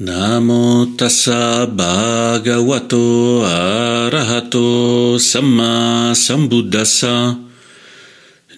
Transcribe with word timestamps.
Namo 0.00 0.96
tassa 0.96 1.68
bhagavato 1.68 3.44
arahato 3.44 5.20
samma 5.20 6.14
sambuddhassa. 6.16 7.36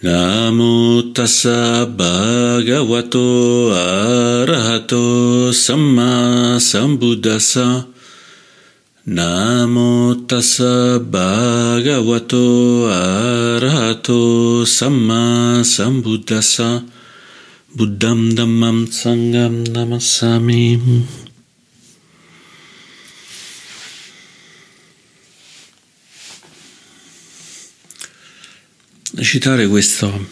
Namo 0.05 1.03
tassa 1.13 1.83
bhagavato 1.99 3.75
arahato 3.75 5.51
samma 5.51 6.61
sambuddhassa. 6.62 7.86
Namo 9.11 10.14
tassa 10.30 11.02
bhagavato 11.02 12.86
arahato 12.86 14.62
samma 14.62 15.64
sambuddhassa. 15.66 16.86
Buddham 17.74 18.30
dhammam 18.30 18.86
sangam 18.86 19.64
namassami. 19.66 20.79
Recitare 29.15 29.66
questo, 29.66 30.30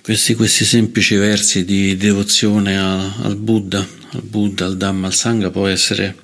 questi, 0.00 0.34
questi, 0.34 0.64
semplici 0.64 1.16
versi 1.16 1.64
di 1.64 1.96
devozione 1.96 2.78
a, 2.78 3.16
al 3.16 3.34
Buddha, 3.34 3.84
al 4.10 4.22
Buddha, 4.22 4.64
al 4.64 4.76
Dhamma, 4.76 5.08
al 5.08 5.12
Sangha 5.12 5.50
può 5.50 5.66
essere 5.66 6.22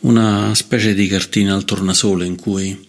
una 0.00 0.54
specie 0.54 0.94
di 0.94 1.08
cartina 1.08 1.54
al 1.54 1.66
tornasole 1.66 2.24
in 2.24 2.36
cui 2.36 2.88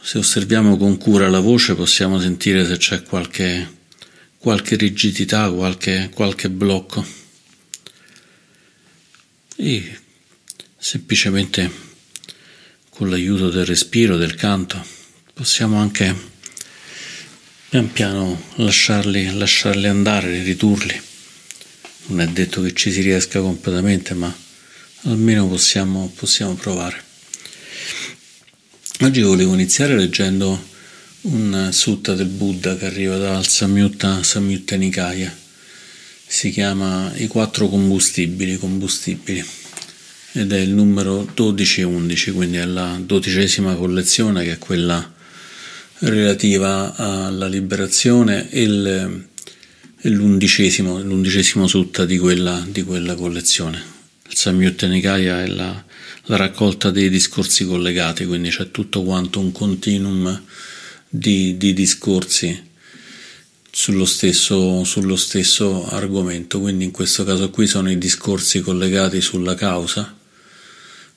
se 0.00 0.16
osserviamo 0.16 0.78
con 0.78 0.96
cura 0.96 1.28
la 1.28 1.38
voce 1.38 1.74
possiamo 1.74 2.18
sentire 2.18 2.66
se 2.66 2.78
c'è 2.78 3.02
qualche, 3.02 3.70
qualche 4.38 4.76
rigidità, 4.76 5.50
qualche, 5.50 6.10
qualche 6.14 6.48
blocco. 6.48 7.06
E 9.56 10.00
semplicemente 10.78 11.70
con 12.88 13.10
l'aiuto 13.10 13.50
del 13.50 13.66
respiro, 13.66 14.16
del 14.16 14.34
canto, 14.34 14.82
possiamo 15.34 15.76
anche 15.76 16.30
pian 17.72 17.90
piano 17.90 18.38
lasciarli, 18.56 19.32
lasciarli 19.32 19.86
andare, 19.86 20.42
ridurli. 20.42 21.00
Non 22.08 22.20
è 22.20 22.26
detto 22.26 22.60
che 22.60 22.74
ci 22.74 22.92
si 22.92 23.00
riesca 23.00 23.40
completamente, 23.40 24.12
ma 24.12 24.30
almeno 25.04 25.48
possiamo, 25.48 26.12
possiamo 26.14 26.52
provare. 26.52 27.02
Oggi 29.00 29.22
volevo 29.22 29.54
iniziare 29.54 29.96
leggendo 29.96 30.68
un 31.22 31.70
sutta 31.72 32.12
del 32.12 32.26
Buddha 32.26 32.76
che 32.76 32.84
arriva 32.84 33.16
dal 33.16 33.46
Samyutta, 33.46 34.22
Samyutta 34.22 34.76
Nikaya. 34.76 35.34
Si 36.26 36.50
chiama 36.50 37.10
I 37.16 37.26
quattro 37.26 37.68
combustibili, 37.68 38.58
combustibili 38.58 39.42
ed 40.32 40.52
è 40.52 40.58
il 40.58 40.74
numero 40.74 41.26
12 41.32 41.80
e 41.80 41.84
11, 41.84 42.32
quindi 42.32 42.58
è 42.58 42.66
la 42.66 43.00
dodicesima 43.02 43.74
collezione 43.76 44.44
che 44.44 44.52
è 44.52 44.58
quella 44.58 45.20
relativa 46.02 46.94
alla 46.96 47.46
liberazione 47.46 48.50
e, 48.50 48.62
il, 48.62 49.26
l'undicesimo, 50.02 51.00
l'undicesimo 51.00 51.66
sutta 51.66 52.04
di 52.04 52.18
quella, 52.18 52.64
di 52.68 52.82
quella 52.82 53.14
collezione. 53.14 53.82
Il 54.28 54.36
Samyutta 54.36 54.86
Nikaya 54.86 55.42
è 55.42 55.46
la, 55.46 55.84
la 56.24 56.36
raccolta 56.36 56.90
dei 56.90 57.08
discorsi 57.08 57.64
collegati, 57.64 58.24
quindi 58.24 58.50
c'è 58.50 58.70
tutto 58.70 59.02
quanto 59.02 59.40
un 59.40 59.52
continuum 59.52 60.42
di, 61.08 61.56
di 61.56 61.72
discorsi 61.72 62.70
sullo 63.70 64.04
stesso, 64.04 64.84
sullo 64.84 65.16
stesso 65.16 65.86
argomento, 65.88 66.60
quindi 66.60 66.84
in 66.84 66.90
questo 66.90 67.24
caso 67.24 67.50
qui 67.50 67.66
sono 67.66 67.90
i 67.90 67.98
discorsi 67.98 68.60
collegati 68.60 69.20
sulla 69.20 69.54
causa 69.54 70.16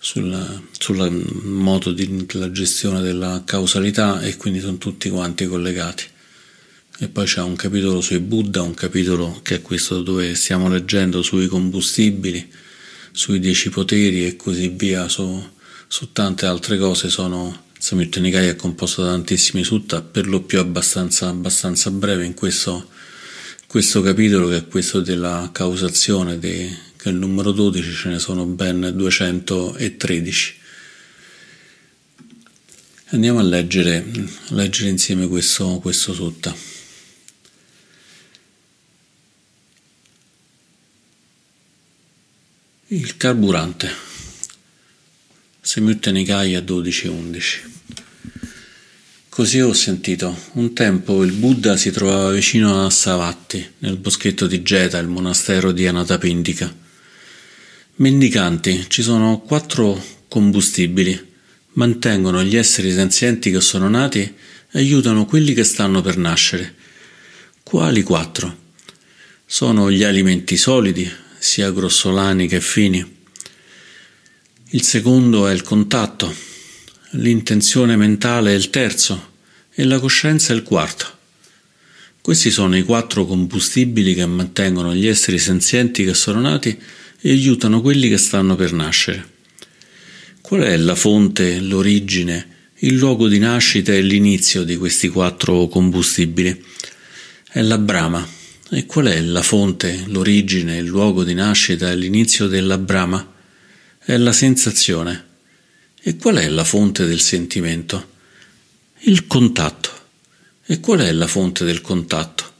sul, 0.06 1.34
modo 1.46 1.92
della 1.92 2.52
gestione 2.52 3.02
della 3.02 3.42
causalità 3.44 4.22
e 4.22 4.38
quindi 4.38 4.60
sono 4.60 4.78
tutti 4.78 5.10
quanti 5.10 5.48
collegati. 5.48 6.04
E 7.00 7.08
poi 7.08 7.26
c'è 7.26 7.42
un 7.42 7.56
capitolo 7.56 8.02
sui 8.02 8.20
Buddha, 8.20 8.62
un 8.62 8.76
capitolo 8.76 9.40
che 9.42 9.56
è 9.56 9.62
questo 9.64 10.04
dove 10.04 10.36
stiamo 10.36 10.70
leggendo 10.70 11.24
sui 11.24 11.48
combustibili, 11.48 12.48
sui 13.12 13.40
dieci 13.40 13.70
poteri 13.70 14.28
e 14.28 14.36
così 14.36 14.70
via, 14.70 15.10
su, 15.10 15.44
su 15.88 16.12
tante 16.12 16.46
altre 16.46 16.78
cose 16.78 17.10
sono 17.10 17.64
Samyutta 17.78 18.20
Nikaya 18.20 18.52
è 18.52 18.56
composto 18.56 19.04
da 19.04 19.10
tantissimi 19.10 19.64
sutta, 19.64 20.04
per 20.04 20.28
lo 20.28 20.42
più 20.42 20.60
abbastanza, 20.60 21.30
abbastanza 21.30 21.90
breve 21.90 22.26
in 22.26 22.36
questo, 22.36 22.90
questo 23.66 24.02
capitolo 24.02 24.50
che 24.50 24.58
è 24.58 24.68
questo 24.68 25.02
della 25.02 25.50
causazione, 25.52 26.38
dei, 26.38 26.85
che 27.06 27.12
il 27.12 27.18
numero 27.18 27.52
12 27.52 27.94
ce 27.94 28.10
ne 28.10 28.18
sono 28.18 28.48
ben 28.48 28.92
213. 28.96 30.56
Andiamo 33.10 33.38
a 33.38 33.44
leggere, 33.44 34.04
a 34.50 34.56
leggere 34.56 34.90
insieme 34.90 35.28
questo, 35.28 35.78
questo 35.78 36.14
sutta. 36.14 36.56
Il 42.88 43.18
carburante. 43.18 43.92
Semyutta 45.62 46.10
Nikaya 46.10 46.60
12-11. 46.62 47.70
Così 49.30 49.62
ho 49.62 49.74
sentito. 49.74 50.36
Un 50.54 50.74
tempo 50.74 51.24
il 51.24 51.34
Buddha 51.34 51.78
si 51.78 51.92
trovava 51.92 52.32
vicino 52.32 52.84
a 52.84 52.90
Savatti, 52.90 53.74
nel 53.80 53.98
boschetto 53.98 54.48
di 54.48 54.64
Geta, 54.64 54.98
il 54.98 55.08
monastero 55.08 55.72
di 55.72 55.86
Anatapindika. 55.86 56.84
Mendicanti, 57.98 58.88
ci 58.90 59.02
sono 59.02 59.40
quattro 59.40 60.04
combustibili. 60.28 61.18
Mantengono 61.76 62.44
gli 62.44 62.58
esseri 62.58 62.92
senzienti 62.92 63.52
che 63.52 63.62
sono 63.62 63.88
nati 63.88 64.20
e 64.20 64.36
aiutano 64.74 65.26
quelli 65.26 65.54
che 65.54 65.64
stanno 65.64 66.02
per 66.02 66.18
nascere. 66.18 66.76
Quali 67.64 68.04
quattro? 68.04 68.64
Sono 69.46 69.90
gli 69.90 70.04
alimenti 70.04 70.58
solidi, 70.58 71.10
sia 71.40 71.72
grossolani 71.72 72.50
che 72.50 72.60
fini. 72.60 73.16
Il 74.72 74.84
secondo 74.84 75.48
è 75.48 75.54
il 75.54 75.62
contatto, 75.62 76.36
l'intenzione 77.12 77.96
mentale 77.96 78.52
è 78.52 78.56
il 78.56 78.70
terzo 78.72 79.36
e 79.74 79.86
la 79.86 80.02
coscienza 80.02 80.52
è 80.52 80.56
il 80.58 80.64
quarto. 80.64 81.14
Questi 82.20 82.52
sono 82.52 82.76
i 82.76 82.84
quattro 82.84 83.26
combustibili 83.26 84.14
che 84.14 84.26
mantengono 84.26 84.94
gli 84.94 85.08
esseri 85.08 85.40
senzienti 85.40 86.04
che 86.04 86.14
sono 86.14 86.42
nati 86.42 86.78
e 87.26 87.32
aiutano 87.32 87.82
quelli 87.82 88.08
che 88.08 88.20
stanno 88.20 88.56
per 88.56 88.72
nascere. 88.72 89.28
Qual 90.42 90.62
è 90.62 90.78
la 90.78 90.94
fonte, 90.94 91.60
l'origine, 91.60 92.48
il 92.82 92.94
luogo 92.98 93.28
di 93.28 93.40
nascita 93.40 93.92
e 93.92 94.02
l'inizio 94.02 94.64
di 94.64 94.78
questi 94.78 95.08
quattro 95.08 95.68
combustibili? 95.68 96.64
È 97.50 97.64
la 97.64 97.80
Brahma. 97.80 98.24
E 98.70 98.86
qual 98.86 99.08
è 99.08 99.20
la 99.22 99.42
fonte, 99.42 100.04
l'origine, 100.06 100.78
il 100.78 100.86
luogo 100.86 101.24
di 101.24 101.34
nascita 101.34 101.90
e 101.90 101.96
l'inizio 101.96 102.46
della 102.46 102.78
Brahma? 102.78 103.34
È 103.98 104.16
la 104.18 104.32
sensazione. 104.32 105.26
E 106.04 106.18
qual 106.18 106.36
è 106.36 106.48
la 106.48 106.64
fonte 106.64 107.08
del 107.08 107.22
sentimento? 107.22 108.10
Il 109.00 109.26
contatto. 109.26 109.90
E 110.64 110.80
qual 110.80 111.00
è 111.00 111.12
la 111.12 111.28
fonte 111.28 111.66
del 111.66 111.82
contatto? 111.82 112.54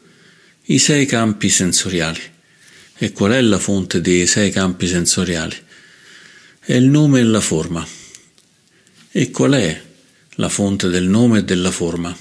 I 0.64 0.80
sei 0.80 1.06
campi 1.06 1.50
sensoriali. 1.50 2.34
E 2.98 3.12
qual 3.12 3.34
è 3.34 3.42
la 3.42 3.60
fonte 3.60 4.00
dei 4.00 4.26
sei 4.26 4.52
campi 4.52 4.88
sensoriali? 4.88 5.56
È 6.62 6.74
il 6.74 6.86
nome 6.86 7.20
e 7.20 7.24
la 7.24 7.42
forma. 7.42 7.86
E 9.12 9.32
qual 9.32 9.52
è 9.52 9.82
la 10.36 10.48
fonte 10.48 10.88
del 10.88 11.04
nome 11.04 11.40
e 11.40 11.44
della 11.44 11.72
forma? 11.72 12.18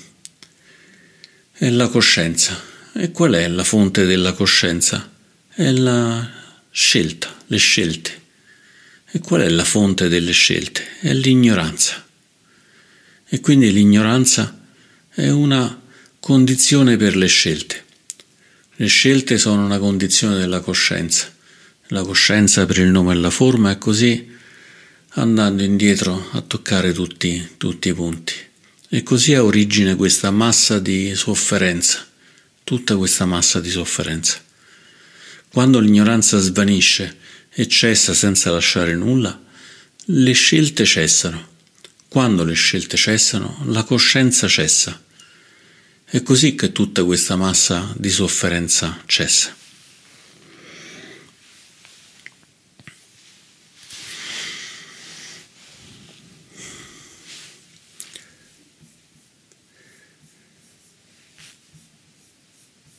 È 1.53 1.71
la 1.71 1.89
coscienza. 1.89 2.61
E 2.93 3.13
qual 3.13 3.35
è 3.35 3.47
la 3.47 3.63
fonte 3.63 4.05
della 4.05 4.33
coscienza? 4.33 5.13
È 5.49 5.71
la 5.71 6.29
scelta, 6.73 7.33
le 7.47 7.57
scelte. 7.57 8.23
E 9.13 9.21
qual 9.21 9.43
è 9.43 9.49
la 9.49 9.65
fonte 9.65 10.09
delle 10.09 10.33
scelte? 10.33 10.85
È 10.99 11.13
l'ignoranza. 11.13 12.05
E 13.29 13.39
quindi 13.39 13.73
l'ignoranza 13.73 14.61
è 15.09 15.29
una 15.29 15.81
condizione 16.19 16.97
per 16.97 17.15
le 17.15 17.29
scelte. 17.29 17.84
Le 18.77 18.89
scelte 18.89 19.39
sono 19.39 19.65
una 19.65 19.79
condizione 19.79 20.37
della 20.37 20.59
coscienza, 20.59 21.33
la 21.89 22.03
coscienza 22.03 22.67
per 22.67 22.79
il 22.79 22.89
nome 22.89 23.13
e 23.13 23.17
la 23.17 23.31
forma 23.31 23.71
e 23.71 23.79
così 23.79 24.33
andando 25.11 25.63
indietro 25.63 26.31
a 26.33 26.41
toccare 26.41 26.93
tutti, 26.93 27.51
tutti 27.57 27.91
i 27.91 27.95
punti. 27.95 28.35
E 28.89 29.05
così 29.05 29.33
ha 29.35 29.45
origine 29.45 29.95
questa 29.95 30.33
massa 30.33 30.81
di 30.81 31.15
sofferenza, 31.15 32.05
tutta 32.65 32.97
questa 32.97 33.27
massa 33.27 33.61
di 33.61 33.71
sofferenza. 33.71 34.43
Quando 35.53 35.79
l'ignoranza 35.79 36.39
svanisce 36.39 37.19
e 37.51 37.69
cessa 37.69 38.13
senza 38.13 38.51
lasciare 38.51 38.97
nulla, 38.97 39.41
le 40.07 40.33
scelte 40.33 40.85
cessano. 40.85 41.47
Quando 42.09 42.43
le 42.43 42.55
scelte 42.55 42.97
cessano, 42.97 43.63
la 43.67 43.85
coscienza 43.85 44.49
cessa 44.49 45.01
è 46.15 46.23
così 46.23 46.55
che 46.55 46.71
tutta 46.71 47.03
questa 47.03 47.35
massa 47.35 47.93
di 47.99 48.09
sofferenza 48.09 49.03
cessa. 49.05 49.53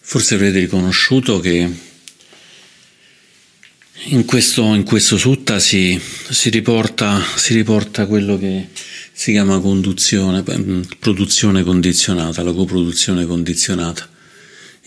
Forse 0.02 0.36
avrete 0.36 0.60
riconosciuto 0.60 1.40
che 1.40 1.74
in 4.08 4.26
questo, 4.26 4.74
in 4.74 4.84
questo 4.84 5.16
sutta 5.16 5.60
si, 5.60 5.98
si, 6.30 6.50
riporta, 6.50 7.24
si 7.38 7.54
riporta 7.54 8.08
quello 8.08 8.38
che 8.38 8.68
si 9.18 9.32
chiama 9.32 9.60
conduzione, 9.60 10.44
produzione 11.00 11.64
condizionata, 11.64 12.44
la 12.44 12.52
coproduzione 12.52 13.26
condizionata, 13.26 14.10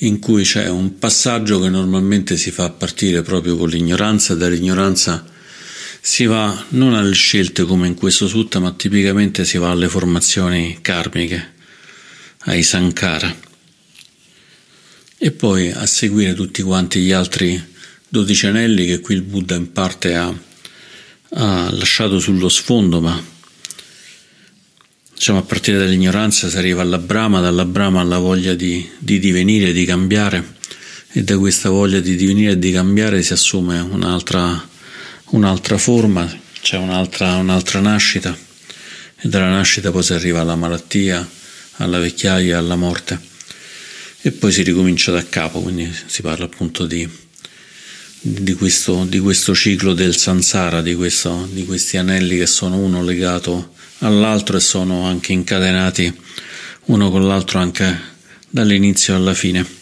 in 0.00 0.19
cui 0.19 0.42
c'è 0.42 0.69
un 0.69 0.98
passaggio 0.98 1.58
che 1.58 1.70
normalmente 1.70 2.36
si 2.36 2.50
fa 2.50 2.69
partire 2.69 3.22
proprio 3.22 3.56
con 3.56 3.70
l'ignoranza, 3.70 4.34
dall'ignoranza 4.34 5.25
si 6.02 6.26
va 6.26 6.66
non 6.70 6.92
alle 6.92 7.14
scelte 7.14 7.64
come 7.64 7.86
in 7.86 7.94
questo 7.94 8.28
sutta, 8.28 8.58
ma 8.58 8.70
tipicamente 8.72 9.46
si 9.46 9.56
va 9.56 9.70
alle 9.70 9.88
formazioni 9.88 10.78
karmiche, 10.82 11.54
ai 12.40 12.62
sankara, 12.62 13.34
e 15.16 15.30
poi 15.30 15.70
a 15.70 15.86
seguire 15.86 16.34
tutti 16.34 16.60
quanti 16.60 17.00
gli 17.00 17.12
altri 17.12 17.60
dodici 18.06 18.46
anelli 18.46 18.84
che 18.84 19.00
qui 19.00 19.14
il 19.14 19.22
Buddha 19.22 19.54
in 19.54 19.72
parte 19.72 20.14
ha, 20.14 20.32
ha 21.30 21.70
lasciato 21.72 22.19
sullo 22.19 22.50
sfondo, 22.50 23.00
ma 23.00 23.36
diciamo 25.19 25.41
a 25.41 25.43
partire 25.43 25.79
dall'ignoranza 25.79 26.49
si 26.49 26.56
arriva 26.59 26.82
alla 26.82 26.99
Brahma, 26.99 27.41
dalla 27.41 27.65
Brahma 27.65 28.00
alla 28.00 28.19
voglia 28.19 28.55
di, 28.55 28.88
di 28.99 29.19
divenire, 29.19 29.73
di 29.73 29.85
cambiare. 29.85 30.55
E 31.11 31.25
da 31.25 31.37
questa 31.37 31.70
voglia 31.70 31.99
di 31.99 32.15
divenire 32.15 32.53
e 32.53 32.59
di 32.59 32.70
cambiare 32.70 33.20
si 33.23 33.32
assume 33.32 33.81
un'altra, 33.81 34.69
un'altra 35.31 35.76
forma, 35.76 36.32
c'è 36.61 36.76
un'altra, 36.76 37.35
un'altra 37.35 37.81
nascita. 37.81 38.37
E 39.17 39.29
dalla 39.29 39.49
nascita 39.49 39.91
poi 39.91 40.05
si 40.05 40.12
arriva 40.12 40.41
alla 40.41 40.55
malattia, 40.55 41.29
alla 41.79 41.99
vecchiaia, 41.99 42.56
alla 42.56 42.76
morte. 42.76 43.19
E 44.21 44.31
poi 44.31 44.53
si 44.53 44.62
ricomincia 44.62 45.11
da 45.11 45.26
capo, 45.29 45.61
quindi 45.61 45.93
si 46.06 46.23
parla 46.23 46.44
appunto 46.44 46.87
di, 46.87 47.09
di, 48.21 48.53
questo, 48.55 49.05
di 49.05 49.19
questo, 49.19 49.53
ciclo 49.53 49.94
del 49.94 50.17
sansara, 50.17 50.81
di, 50.81 50.94
questo, 50.94 51.49
di 51.50 51.64
questi 51.64 51.97
anelli 51.97 52.37
che 52.37 52.47
sono 52.47 52.76
uno 52.76 53.03
legato 53.03 53.75
all'altro 53.99 54.56
e 54.56 54.61
sono 54.61 55.05
anche 55.05 55.33
incatenati 55.33 56.12
uno 56.87 57.11
con 57.11 57.27
l'altro 57.27 57.59
anche 57.59 58.00
dall'inizio 58.49 59.15
alla 59.15 59.35
fine. 59.35 59.77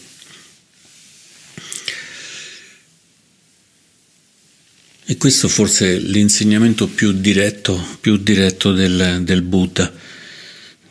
E 5.09 5.15
questo 5.15 5.47
forse 5.47 5.95
è 5.95 5.99
l'insegnamento 5.99 6.87
più 6.87 7.13
diretto, 7.13 7.81
più 8.01 8.17
diretto 8.17 8.73
del, 8.73 9.21
del, 9.23 9.41
Buddha, 9.41 9.89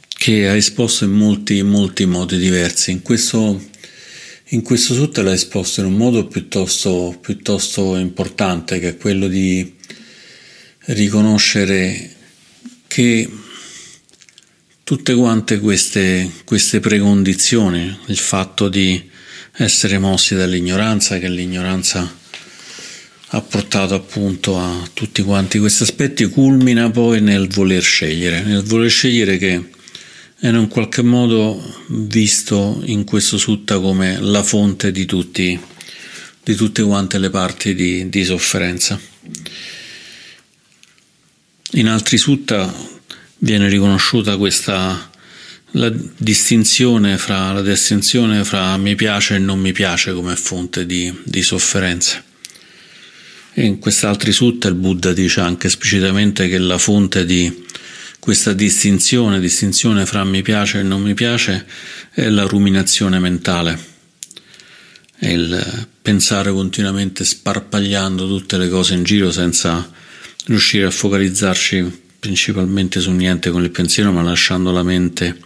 che 0.09 0.49
ha 0.49 0.57
esposto 0.57 1.05
in 1.05 1.11
molti, 1.11 1.63
molti 1.63 2.07
modi 2.07 2.39
diversi. 2.39 2.93
In 2.93 3.03
questo, 3.03 3.63
in 4.49 4.63
questo 4.63 4.95
sutta 4.95 5.23
l'ha 5.23 5.35
esposto 5.35 5.81
in 5.81 5.89
un 5.89 5.97
modo 5.97 6.27
piuttosto, 6.29 7.19
piuttosto 7.21 7.95
importante, 7.97 8.79
che 8.79 8.89
è 8.89 8.97
quello 8.97 9.29
di 9.29 9.75
riconoscere 10.87 12.16
che 12.97 13.31
tutte 14.83 15.15
quante 15.15 15.61
queste, 15.61 16.33
queste 16.47 16.81
precondizioni, 16.81 17.95
il 18.07 18.17
fatto 18.17 18.71
di 18.71 19.11
essere 19.53 19.99
mossi 19.99 20.35
dall'ignoranza, 20.35 21.19
che 21.19 21.29
l'ignoranza 21.29 22.11
ha 23.29 23.41
portato 23.43 23.95
appunto 23.95 24.59
a 24.59 24.89
tutti 24.95 25.21
quanti 25.21 25.59
questi 25.59 25.83
aspetti, 25.83 26.25
culmina 26.25 26.91
poi 26.91 27.21
nel 27.21 27.49
voler 27.49 27.83
scegliere, 27.83 28.41
nel 28.41 28.63
voler 28.63 28.89
scegliere 28.89 29.37
che 29.37 29.63
è 30.39 30.49
in 30.49 30.57
un 30.57 30.69
qualche 30.69 31.03
modo 31.03 31.63
visto 31.89 32.81
in 32.87 33.05
questo 33.05 33.37
sutta 33.37 33.79
come 33.79 34.19
la 34.19 34.43
fonte 34.43 34.91
di, 34.91 35.05
tutti, 35.05 35.61
di 36.43 36.55
tutte 36.55 36.83
quante 36.83 37.19
le 37.19 37.29
parti 37.29 37.75
di, 37.75 38.09
di 38.09 38.25
sofferenza. 38.25 38.99
In 41.73 41.89
altri 41.89 42.17
sutta 42.17 42.73
viene 43.39 43.69
riconosciuta 43.69 44.37
questa 44.37 45.11
la 45.73 45.93
distinzione 46.17 47.19
fra 47.19 47.53
la 47.53 47.61
distinzione 47.61 48.45
fra 48.45 48.77
mi 48.77 48.95
piace 48.95 49.35
e 49.35 49.39
non 49.39 49.59
mi 49.59 49.73
piace 49.73 50.13
come 50.13 50.37
fonte 50.37 50.87
di, 50.87 51.13
di 51.25 51.43
sofferenze. 51.43 52.25
E 53.53 53.65
in 53.65 53.79
quest'altri 53.79 54.33
sutta 54.33 54.69
il 54.69 54.75
Buddha 54.75 55.13
dice 55.13 55.41
anche 55.41 55.67
esplicitamente 55.67 56.49
che 56.49 56.59
la 56.59 56.79
fonte 56.79 57.27
di 57.27 57.65
questa 58.21 58.53
distinzione, 58.53 59.41
distinzione 59.41 60.07
fra 60.07 60.25
mi 60.25 60.43
piace 60.43 60.81
e 60.81 60.83
non 60.83 61.03
mi 61.03 61.15
piace, 61.15 61.67
è 62.11 62.29
la 62.29 62.45
ruminazione 62.45 63.19
mentale, 63.19 63.79
è 65.17 65.29
il 65.29 65.89
pensare 66.01 66.53
continuamente 66.53 67.25
sparpagliando 67.25 68.27
tutte 68.27 68.57
le 68.57 68.69
cose 68.69 68.95
in 68.95 69.03
giro 69.03 69.31
senza 69.31 69.91
riuscire 70.47 70.87
a 70.87 70.91
focalizzarci 70.91 72.05
principalmente 72.19 73.01
su 73.01 73.11
niente 73.13 73.51
con 73.51 73.63
il 73.63 73.71
pensiero, 73.71 74.13
ma 74.13 74.23
lasciando 74.23 74.73
la 74.73 74.83
mente 74.83 75.37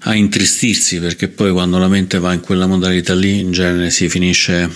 a 0.00 0.14
intristirsi, 0.14 0.98
perché 1.00 1.28
poi 1.28 1.52
quando 1.52 1.78
la 1.78 1.88
mente 1.88 2.18
va 2.18 2.32
in 2.32 2.40
quella 2.40 2.66
modalità 2.66 3.14
lì, 3.14 3.40
in 3.40 3.52
genere 3.52 3.90
si 3.90 4.08
finisce 4.08 4.70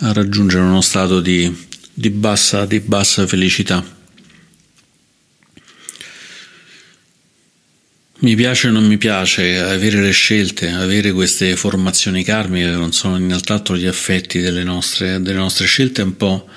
a 0.00 0.12
raggiungere 0.12 0.62
uno 0.62 0.80
stato 0.80 1.20
di, 1.20 1.52
di, 1.92 2.10
bassa, 2.10 2.66
di 2.66 2.80
bassa 2.80 3.26
felicità. 3.26 3.96
Mi 8.20 8.34
piace 8.34 8.68
o 8.68 8.72
non 8.72 8.84
mi 8.84 8.98
piace 8.98 9.58
avere 9.58 10.02
le 10.02 10.10
scelte, 10.10 10.70
avere 10.70 11.12
queste 11.12 11.54
formazioni 11.54 12.24
karmiche 12.24 12.66
che 12.66 12.76
non 12.76 12.92
sono 12.92 13.16
nient'altro 13.16 13.76
gli 13.76 13.86
effetti 13.86 14.40
delle 14.40 14.64
nostre, 14.64 15.22
delle 15.22 15.38
nostre 15.38 15.66
scelte, 15.66 16.02
è 16.02 16.04
un 16.04 16.16
po' 16.16 16.48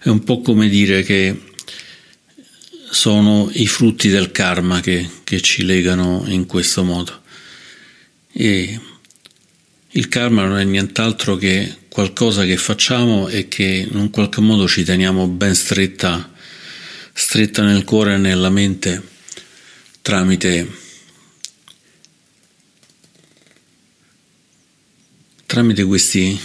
È 0.00 0.08
un 0.08 0.22
po' 0.22 0.40
come 0.40 0.68
dire 0.68 1.02
che 1.02 1.36
sono 2.90 3.50
i 3.52 3.66
frutti 3.66 4.08
del 4.08 4.30
karma 4.30 4.80
che, 4.80 5.08
che 5.24 5.40
ci 5.40 5.64
legano 5.64 6.24
in 6.26 6.46
questo 6.46 6.84
modo. 6.84 7.22
E 8.32 8.80
il 9.90 10.08
karma 10.08 10.46
non 10.46 10.58
è 10.58 10.64
nient'altro 10.64 11.36
che 11.36 11.76
qualcosa 11.88 12.44
che 12.44 12.56
facciamo 12.56 13.28
e 13.28 13.48
che 13.48 13.88
in 13.90 13.96
un 13.98 14.10
qualche 14.10 14.40
modo 14.40 14.68
ci 14.68 14.84
teniamo 14.84 15.26
ben 15.26 15.54
stretta, 15.54 16.32
stretta 17.12 17.64
nel 17.64 17.84
cuore 17.84 18.14
e 18.14 18.18
nella 18.18 18.50
mente 18.50 19.02
tramite, 20.00 20.70
tramite 25.44 25.84
questi 25.84 26.38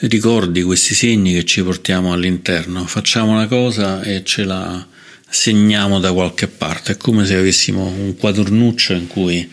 ricordi, 0.00 0.62
questi 0.62 0.94
segni 0.94 1.32
che 1.32 1.44
ci 1.44 1.62
portiamo 1.62 2.12
all'interno. 2.12 2.86
Facciamo 2.86 3.32
una 3.32 3.46
cosa 3.46 4.02
e 4.02 4.22
ce 4.24 4.44
la 4.44 4.86
segniamo 5.28 5.98
da 5.98 6.12
qualche 6.12 6.48
parte. 6.48 6.92
È 6.92 6.96
come 6.96 7.26
se 7.26 7.34
avessimo 7.34 7.86
un 7.86 8.16
quadornuccio 8.16 8.92
in 8.92 9.06
cui 9.06 9.48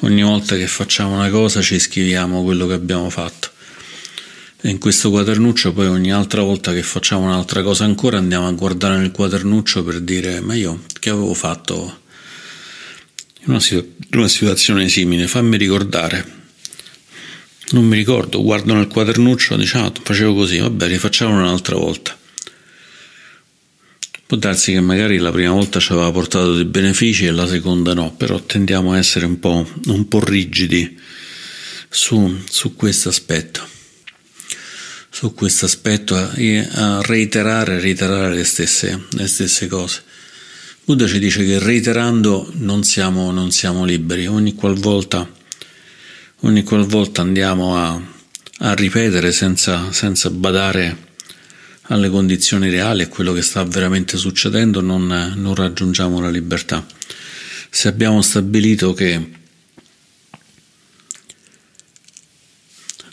ogni 0.00 0.22
volta 0.22 0.56
che 0.56 0.66
facciamo 0.66 1.14
una 1.14 1.30
cosa 1.30 1.60
ci 1.62 1.78
scriviamo 1.78 2.42
quello 2.44 2.66
che 2.66 2.74
abbiamo 2.74 3.10
fatto. 3.10 3.50
In 4.62 4.78
questo 4.78 5.10
quadernuccio 5.10 5.72
poi 5.72 5.86
ogni 5.86 6.12
altra 6.12 6.42
volta 6.42 6.72
che 6.72 6.82
facciamo 6.82 7.26
un'altra 7.26 7.62
cosa 7.62 7.84
ancora 7.84 8.18
andiamo 8.18 8.48
a 8.48 8.52
guardare 8.52 8.96
nel 8.96 9.12
quadernuccio 9.12 9.84
per 9.84 10.00
dire 10.00 10.40
ma 10.40 10.54
io 10.54 10.82
che 10.98 11.10
avevo 11.10 11.34
fatto 11.34 12.00
in 13.42 13.50
una, 13.50 13.60
situ- 13.60 13.92
una 14.12 14.26
situazione 14.26 14.88
simile, 14.88 15.28
fammi 15.28 15.56
ricordare 15.56 16.45
non 17.70 17.84
mi 17.84 17.96
ricordo, 17.96 18.42
guardo 18.42 18.74
nel 18.74 18.86
quadernuccio, 18.86 19.56
diciamo, 19.56 19.92
facevo 20.00 20.34
così, 20.34 20.58
vabbè, 20.58 20.86
rifacciamolo 20.86 21.40
un'altra 21.40 21.76
volta. 21.76 22.16
Può 24.26 24.36
darsi 24.36 24.72
che 24.72 24.80
magari 24.80 25.18
la 25.18 25.30
prima 25.30 25.52
volta 25.52 25.78
ci 25.78 25.92
aveva 25.92 26.10
portato 26.10 26.54
dei 26.54 26.64
benefici 26.64 27.26
e 27.26 27.30
la 27.30 27.46
seconda 27.46 27.94
no, 27.94 28.12
però 28.12 28.40
tendiamo 28.40 28.92
a 28.92 28.98
essere 28.98 29.24
un 29.26 29.38
po', 29.38 29.68
un 29.86 30.08
po 30.08 30.24
rigidi 30.24 30.98
su, 31.88 32.36
su 32.48 32.74
questo 32.74 33.08
aspetto. 33.08 33.66
Su 35.10 35.32
questo 35.32 35.64
aspetto 35.66 36.32
e 36.32 36.58
a 36.58 37.00
reiterare, 37.02 37.80
reiterare 37.80 38.34
le 38.34 38.44
stesse, 38.44 39.06
le 39.10 39.26
stesse 39.26 39.66
cose. 39.66 40.02
Buddha 40.84 41.06
ci 41.06 41.18
dice 41.18 41.44
che 41.44 41.58
reiterando 41.58 42.50
non 42.54 42.84
siamo, 42.84 43.30
non 43.30 43.50
siamo 43.50 43.84
liberi, 43.84 44.26
ogni 44.26 44.54
qualvolta 44.54 45.28
ogni 46.40 46.62
qualvolta 46.62 47.22
andiamo 47.22 47.76
a, 47.76 48.00
a 48.58 48.74
ripetere 48.74 49.32
senza, 49.32 49.90
senza, 49.92 50.30
badare 50.30 51.04
alle 51.88 52.10
condizioni 52.10 52.68
reali, 52.68 53.02
a 53.02 53.08
quello 53.08 53.32
che 53.32 53.42
sta 53.42 53.64
veramente 53.64 54.16
succedendo, 54.16 54.80
non, 54.80 55.34
non 55.36 55.54
raggiungiamo 55.54 56.20
la 56.20 56.30
libertà. 56.30 56.84
Se 57.70 57.88
abbiamo 57.88 58.20
stabilito 58.22 58.92
che 58.92 59.30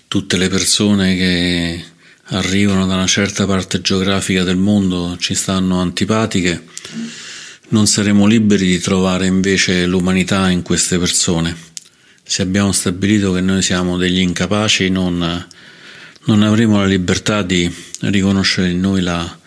tutte 0.07 0.37
le 0.37 0.49
persone 0.49 1.15
che 1.15 1.83
arrivano 2.25 2.85
da 2.85 2.95
una 2.95 3.07
certa 3.07 3.45
parte 3.45 3.81
geografica 3.81 4.43
del 4.43 4.57
mondo 4.57 5.15
ci 5.19 5.33
stanno 5.33 5.79
antipatiche, 5.79 6.65
non 7.69 7.87
saremo 7.87 8.25
liberi 8.25 8.65
di 8.65 8.79
trovare 8.79 9.27
invece 9.27 9.85
l'umanità 9.85 10.49
in 10.49 10.61
queste 10.61 10.97
persone 10.97 11.71
se 12.33 12.41
abbiamo 12.41 12.71
stabilito 12.71 13.31
che 13.31 13.41
noi 13.41 13.61
siamo 13.61 13.95
degli 13.95 14.17
incapaci, 14.17 14.89
non, 14.89 15.47
non 16.23 16.41
avremo 16.41 16.79
la 16.79 16.87
libertà 16.87 17.43
di 17.43 17.71
riconoscere 17.99 18.71
in 18.71 18.79
noi 18.79 19.01
la 19.01 19.37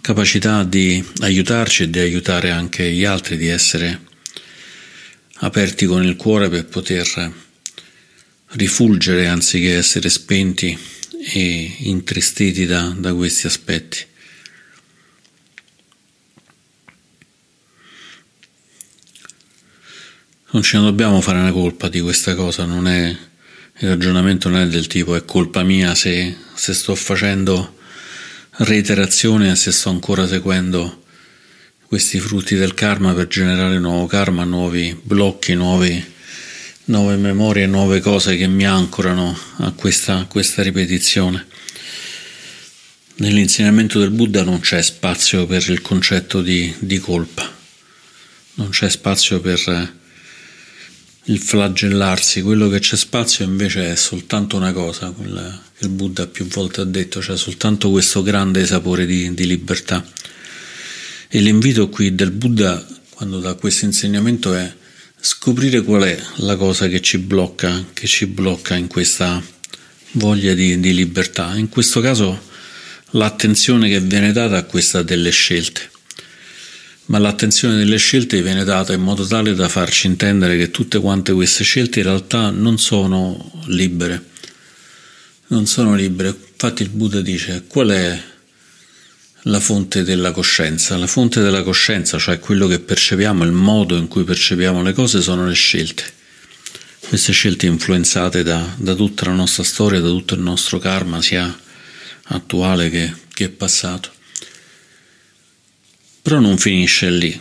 capacità 0.00 0.64
di 0.64 1.00
aiutarci 1.20 1.84
e 1.84 1.90
di 1.90 2.00
aiutare 2.00 2.50
anche 2.50 2.90
gli 2.90 3.04
altri, 3.04 3.36
di 3.36 3.46
essere 3.46 4.00
aperti 5.42 5.86
con 5.86 6.02
il 6.02 6.16
cuore 6.16 6.48
per 6.48 6.64
poter 6.64 7.32
rifulgere 8.46 9.28
anziché 9.28 9.76
essere 9.76 10.08
spenti 10.08 10.76
e 11.32 11.74
intristiti 11.82 12.66
da, 12.66 12.92
da 12.98 13.14
questi 13.14 13.46
aspetti. 13.46 14.04
Non 20.54 20.62
ce 20.62 20.78
ne 20.78 20.84
dobbiamo 20.84 21.20
fare 21.20 21.40
una 21.40 21.50
colpa 21.50 21.88
di 21.88 21.98
questa 21.98 22.36
cosa, 22.36 22.64
non 22.64 22.86
è, 22.86 23.08
il 23.08 23.88
ragionamento 23.88 24.48
non 24.48 24.60
è 24.60 24.68
del 24.68 24.86
tipo 24.86 25.16
è 25.16 25.24
colpa 25.24 25.64
mia 25.64 25.96
se, 25.96 26.32
se 26.54 26.72
sto 26.74 26.94
facendo 26.94 27.78
reiterazione 28.58 29.50
e 29.50 29.56
se 29.56 29.72
sto 29.72 29.88
ancora 29.88 30.28
seguendo 30.28 31.02
questi 31.88 32.20
frutti 32.20 32.54
del 32.54 32.72
karma 32.72 33.14
per 33.14 33.26
generare 33.26 33.80
nuovo 33.80 34.06
karma, 34.06 34.44
nuovi 34.44 34.96
blocchi, 35.02 35.54
nuovi, 35.54 36.04
nuove 36.84 37.16
memorie, 37.16 37.66
nuove 37.66 37.98
cose 37.98 38.36
che 38.36 38.46
mi 38.46 38.64
ancorano 38.64 39.36
a 39.56 39.72
questa, 39.72 40.18
a 40.18 40.26
questa 40.26 40.62
ripetizione. 40.62 41.48
Nell'insegnamento 43.16 43.98
del 43.98 44.10
Buddha 44.10 44.44
non 44.44 44.60
c'è 44.60 44.80
spazio 44.80 45.46
per 45.46 45.68
il 45.68 45.82
concetto 45.82 46.40
di, 46.42 46.72
di 46.78 47.00
colpa, 47.00 47.52
non 48.54 48.68
c'è 48.68 48.88
spazio 48.88 49.40
per 49.40 50.02
il 51.26 51.38
flagellarsi, 51.38 52.42
quello 52.42 52.68
che 52.68 52.80
c'è 52.80 52.96
spazio 52.96 53.44
invece 53.44 53.92
è 53.92 53.96
soltanto 53.96 54.56
una 54.56 54.72
cosa, 54.72 55.10
quella 55.10 55.62
che 55.76 55.84
il 55.84 55.90
Buddha 55.90 56.26
più 56.26 56.46
volte 56.46 56.82
ha 56.82 56.84
detto, 56.84 57.22
cioè 57.22 57.36
soltanto 57.36 57.90
questo 57.90 58.22
grande 58.22 58.66
sapore 58.66 59.06
di, 59.06 59.32
di 59.32 59.46
libertà. 59.46 60.06
E 61.28 61.40
l'invito 61.40 61.88
qui 61.88 62.14
del 62.14 62.30
Buddha, 62.30 62.84
quando 63.10 63.38
dà 63.38 63.54
questo 63.54 63.86
insegnamento, 63.86 64.54
è 64.54 64.70
scoprire 65.18 65.82
qual 65.82 66.02
è 66.02 66.22
la 66.36 66.56
cosa 66.56 66.88
che 66.88 67.00
ci 67.00 67.18
blocca, 67.18 67.86
che 67.94 68.06
ci 68.06 68.26
blocca 68.26 68.76
in 68.76 68.86
questa 68.86 69.42
voglia 70.12 70.52
di, 70.52 70.78
di 70.78 70.94
libertà. 70.94 71.56
In 71.56 71.70
questo 71.70 72.00
caso 72.00 72.52
l'attenzione 73.10 73.88
che 73.88 74.00
viene 74.00 74.32
data 74.32 74.58
a 74.58 74.64
questa 74.64 75.02
delle 75.02 75.30
scelte 75.30 75.92
ma 77.06 77.18
l'attenzione 77.18 77.76
delle 77.76 77.98
scelte 77.98 78.42
viene 78.42 78.64
data 78.64 78.92
in 78.94 79.02
modo 79.02 79.26
tale 79.26 79.54
da 79.54 79.68
farci 79.68 80.06
intendere 80.06 80.56
che 80.56 80.70
tutte 80.70 80.98
quante 81.00 81.32
queste 81.32 81.62
scelte 81.62 82.00
in 82.00 82.06
realtà 82.06 82.50
non 82.50 82.78
sono 82.78 83.50
libere. 83.66 84.30
Non 85.48 85.66
sono 85.66 85.94
libere. 85.94 86.28
Infatti 86.28 86.82
il 86.82 86.88
Buddha 86.88 87.20
dice 87.20 87.64
qual 87.66 87.88
è 87.90 88.22
la 89.42 89.60
fonte 89.60 90.02
della 90.02 90.32
coscienza? 90.32 90.96
La 90.96 91.06
fonte 91.06 91.42
della 91.42 91.62
coscienza, 91.62 92.18
cioè 92.18 92.38
quello 92.38 92.66
che 92.66 92.80
percepiamo, 92.80 93.44
il 93.44 93.52
modo 93.52 93.96
in 93.96 94.08
cui 94.08 94.24
percepiamo 94.24 94.82
le 94.82 94.94
cose, 94.94 95.20
sono 95.20 95.46
le 95.46 95.54
scelte. 95.54 96.04
Queste 97.06 97.32
scelte 97.32 97.66
influenzate 97.66 98.42
da, 98.42 98.74
da 98.78 98.94
tutta 98.94 99.26
la 99.26 99.34
nostra 99.34 99.62
storia, 99.62 100.00
da 100.00 100.08
tutto 100.08 100.34
il 100.34 100.40
nostro 100.40 100.78
karma, 100.78 101.20
sia 101.20 101.54
attuale 102.28 102.88
che, 102.88 103.12
che 103.34 103.50
passato. 103.50 104.10
Però 106.24 106.40
non 106.40 106.56
finisce 106.56 107.10
lì. 107.10 107.38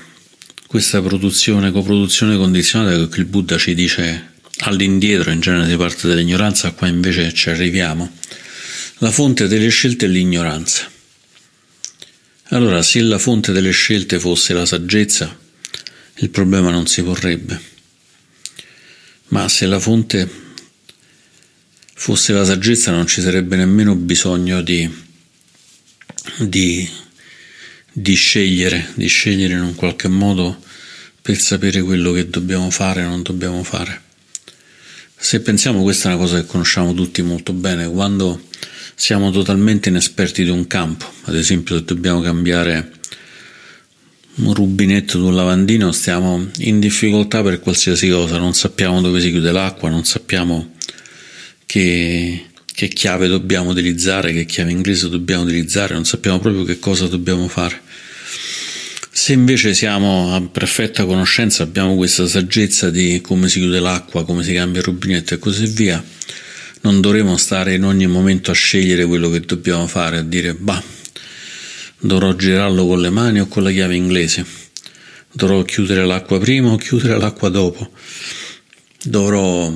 Questa 0.67 1.01
produzione, 1.01 1.71
coproduzione 1.71 2.35
condizionata 2.35 3.07
che 3.07 3.21
il 3.21 3.25
Buddha 3.27 3.57
ci 3.57 3.73
dice 3.75 4.31
all'indietro, 4.57 5.31
in 5.31 5.39
genere 5.39 5.69
si 5.69 5.77
parte 5.77 6.05
dall'ignoranza, 6.09 6.71
qua 6.71 6.87
invece 6.87 7.33
ci 7.33 7.49
arriviamo. 7.49 8.11
La 8.97 9.09
fonte 9.09 9.47
delle 9.47 9.69
scelte 9.69 10.05
è 10.05 10.09
l'ignoranza. 10.09 10.91
Allora, 12.49 12.81
se 12.81 12.99
la 12.99 13.17
fonte 13.19 13.53
delle 13.53 13.71
scelte 13.71 14.19
fosse 14.19 14.51
la 14.51 14.65
saggezza, 14.65 15.33
il 16.15 16.29
problema 16.29 16.69
non 16.69 16.85
si 16.85 17.01
porrebbe. 17.03 17.61
Ma 19.27 19.47
se 19.47 19.65
la 19.65 19.79
fonte 19.79 20.29
fosse 21.93 22.33
la 22.33 22.43
saggezza 22.43 22.91
non 22.91 23.07
ci 23.07 23.21
sarebbe 23.21 23.55
nemmeno 23.55 23.95
bisogno 23.95 24.61
di, 24.61 24.93
di 26.39 27.01
di 27.93 28.15
scegliere, 28.15 28.89
di 28.95 29.07
scegliere 29.07 29.53
in 29.53 29.61
un 29.61 29.75
qualche 29.75 30.07
modo 30.07 30.59
per 31.21 31.37
sapere 31.39 31.81
quello 31.81 32.11
che 32.11 32.27
dobbiamo 32.29 32.69
fare 32.69 33.03
o 33.03 33.07
non 33.07 33.21
dobbiamo 33.21 33.63
fare. 33.63 34.01
Se 35.15 35.39
pensiamo, 35.39 35.83
questa 35.83 36.09
è 36.09 36.13
una 36.13 36.21
cosa 36.21 36.41
che 36.41 36.45
conosciamo 36.45 36.93
tutti 36.93 37.21
molto 37.21 37.53
bene, 37.53 37.87
quando 37.87 38.41
siamo 38.95 39.31
totalmente 39.31 39.89
inesperti 39.89 40.43
di 40.43 40.49
un 40.49 40.67
campo, 40.67 41.05
ad 41.23 41.35
esempio 41.35 41.77
se 41.77 41.85
dobbiamo 41.85 42.19
cambiare 42.19 42.91
un 44.35 44.53
rubinetto 44.53 45.19
di 45.19 45.25
un 45.25 45.35
lavandino, 45.35 45.91
stiamo 45.91 46.49
in 46.57 46.79
difficoltà 46.79 47.41
per 47.41 47.59
qualsiasi 47.59 48.09
cosa, 48.09 48.37
non 48.37 48.53
sappiamo 48.53 48.99
dove 48.99 49.21
si 49.21 49.29
chiude 49.29 49.51
l'acqua, 49.51 49.89
non 49.89 50.03
sappiamo 50.03 50.73
che 51.65 52.45
che 52.73 52.87
chiave 52.87 53.27
dobbiamo 53.27 53.69
utilizzare, 53.69 54.33
che 54.33 54.45
chiave 54.45 54.71
inglese 54.71 55.07
dobbiamo 55.07 55.43
utilizzare, 55.43 55.93
non 55.93 56.05
sappiamo 56.05 56.39
proprio 56.39 56.63
che 56.63 56.79
cosa 56.79 57.07
dobbiamo 57.07 57.47
fare. 57.47 57.81
Se 59.11 59.31
invece 59.31 59.75
siamo 59.75 60.33
a 60.33 60.41
perfetta 60.41 61.05
conoscenza, 61.05 61.61
abbiamo 61.61 61.95
questa 61.95 62.27
saggezza 62.27 62.89
di 62.89 63.21
come 63.21 63.47
si 63.47 63.59
chiude 63.59 63.79
l'acqua, 63.79 64.25
come 64.25 64.43
si 64.43 64.53
cambia 64.53 64.79
il 64.79 64.87
rubinetto 64.87 65.35
e 65.35 65.39
così 65.39 65.67
via, 65.67 66.03
non 66.81 66.99
dovremo 66.99 67.37
stare 67.37 67.75
in 67.75 67.83
ogni 67.83 68.07
momento 68.07 68.49
a 68.49 68.55
scegliere 68.55 69.05
quello 69.05 69.29
che 69.29 69.41
dobbiamo 69.41 69.85
fare, 69.85 70.17
a 70.17 70.23
dire 70.23 70.55
bah, 70.55 70.81
dovrò 71.99 72.33
girarlo 72.33 72.87
con 72.87 72.99
le 72.99 73.11
mani 73.11 73.39
o 73.39 73.47
con 73.47 73.61
la 73.61 73.71
chiave 73.71 73.95
inglese, 73.95 74.43
dovrò 75.31 75.61
chiudere 75.61 76.05
l'acqua 76.05 76.39
prima 76.39 76.71
o 76.71 76.75
chiudere 76.77 77.19
l'acqua 77.19 77.49
dopo, 77.49 77.91
dovrò 79.03 79.71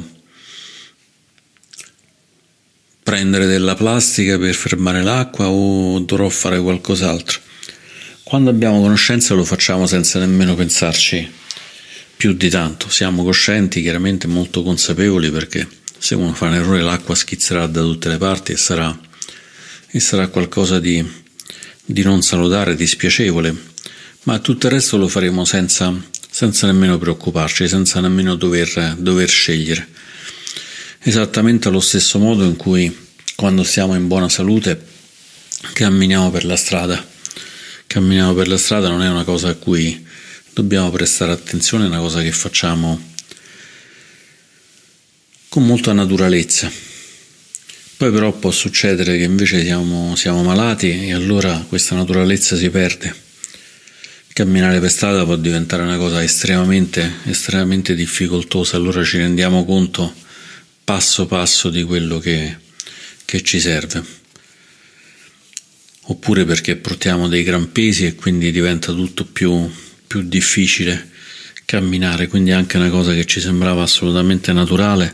prendere 3.07 3.45
della 3.45 3.73
plastica 3.73 4.37
per 4.37 4.53
fermare 4.53 5.01
l'acqua 5.01 5.47
o 5.47 5.97
dovrò 5.99 6.27
fare 6.27 6.59
qualcos'altro. 6.59 7.39
Quando 8.21 8.49
abbiamo 8.49 8.81
conoscenza 8.81 9.33
lo 9.33 9.45
facciamo 9.45 9.87
senza 9.87 10.19
nemmeno 10.19 10.55
pensarci 10.55 11.25
più 12.17 12.33
di 12.33 12.49
tanto. 12.49 12.89
Siamo 12.89 13.23
coscienti, 13.23 13.81
chiaramente 13.81 14.27
molto 14.27 14.61
consapevoli 14.61 15.31
perché 15.31 15.65
se 15.97 16.15
uno 16.15 16.33
fa 16.33 16.47
un 16.47 16.55
errore 16.55 16.81
l'acqua 16.81 17.15
schizzerà 17.15 17.65
da 17.67 17.79
tutte 17.79 18.09
le 18.09 18.17
parti 18.17 18.51
e 18.51 18.57
sarà, 18.57 18.99
e 19.89 19.99
sarà 20.01 20.27
qualcosa 20.27 20.81
di, 20.81 21.01
di 21.85 22.03
non 22.03 22.21
salutare, 22.21 22.75
di 22.75 22.85
spiacevole, 22.85 23.55
ma 24.23 24.37
tutto 24.39 24.67
il 24.67 24.73
resto 24.73 24.97
lo 24.97 25.07
faremo 25.07 25.45
senza, 25.45 25.95
senza 26.29 26.67
nemmeno 26.67 26.97
preoccuparci, 26.97 27.69
senza 27.69 28.01
nemmeno 28.01 28.35
dover, 28.35 28.95
dover 28.97 29.29
scegliere 29.29 29.95
esattamente 30.99 31.67
allo 31.67 31.79
stesso 31.79 32.19
modo 32.19 32.43
in 32.43 32.55
cui 32.55 33.05
quando 33.35 33.63
siamo 33.63 33.95
in 33.95 34.07
buona 34.07 34.29
salute 34.29 34.83
camminiamo 35.73 36.31
per 36.31 36.45
la 36.45 36.55
strada. 36.55 37.05
Camminiamo 37.85 38.33
per 38.33 38.47
la 38.47 38.57
strada 38.57 38.89
non 38.89 39.01
è 39.01 39.09
una 39.09 39.23
cosa 39.23 39.49
a 39.49 39.55
cui 39.55 40.05
dobbiamo 40.53 40.89
prestare 40.89 41.31
attenzione, 41.31 41.85
è 41.85 41.87
una 41.87 41.99
cosa 41.99 42.21
che 42.21 42.31
facciamo 42.31 42.99
con 45.49 45.65
molta 45.65 45.93
naturalezza. 45.93 46.69
Poi 47.97 48.11
però 48.11 48.31
può 48.33 48.51
succedere 48.51 49.17
che 49.17 49.23
invece 49.23 49.63
siamo, 49.63 50.15
siamo 50.15 50.43
malati 50.43 51.07
e 51.07 51.13
allora 51.13 51.65
questa 51.67 51.95
naturalezza 51.95 52.55
si 52.55 52.69
perde. 52.69 53.15
Camminare 54.33 54.79
per 54.79 54.91
strada 54.91 55.23
può 55.23 55.35
diventare 55.35 55.81
una 55.81 55.97
cosa 55.97 56.21
estremamente, 56.21 57.17
estremamente 57.25 57.95
difficoltosa, 57.95 58.75
allora 58.75 59.03
ci 59.03 59.17
rendiamo 59.17 59.65
conto 59.65 60.13
passo 60.87 61.25
passo 61.25 61.69
di 61.69 61.83
quello 61.83 62.17
che, 62.17 62.59
che 63.25 63.41
ci 63.41 63.59
serve. 63.59 64.01
Oppure 66.03 66.45
perché 66.45 66.77
portiamo 66.77 67.27
dei 67.27 67.43
gran 67.43 67.73
pesi 67.73 68.05
e 68.05 68.15
quindi 68.15 68.53
diventa 68.53 68.93
tutto 68.93 69.25
più, 69.25 69.69
più 70.07 70.21
difficile 70.21 71.09
camminare, 71.65 72.27
quindi 72.27 72.51
anche 72.51 72.77
una 72.77 72.89
cosa 72.89 73.13
che 73.13 73.25
ci 73.25 73.41
sembrava 73.41 73.83
assolutamente 73.83 74.53
naturale, 74.53 75.13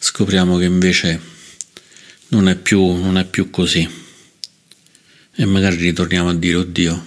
scopriamo 0.00 0.58
che 0.58 0.64
invece 0.64 1.20
non 2.30 2.48
è 2.48 2.56
più, 2.56 2.80
non 2.94 3.16
è 3.16 3.24
più 3.24 3.48
così. 3.48 3.88
E 5.36 5.44
magari 5.44 5.76
ritorniamo 5.76 6.30
a 6.30 6.34
dire, 6.34 6.56
oddio, 6.56 7.06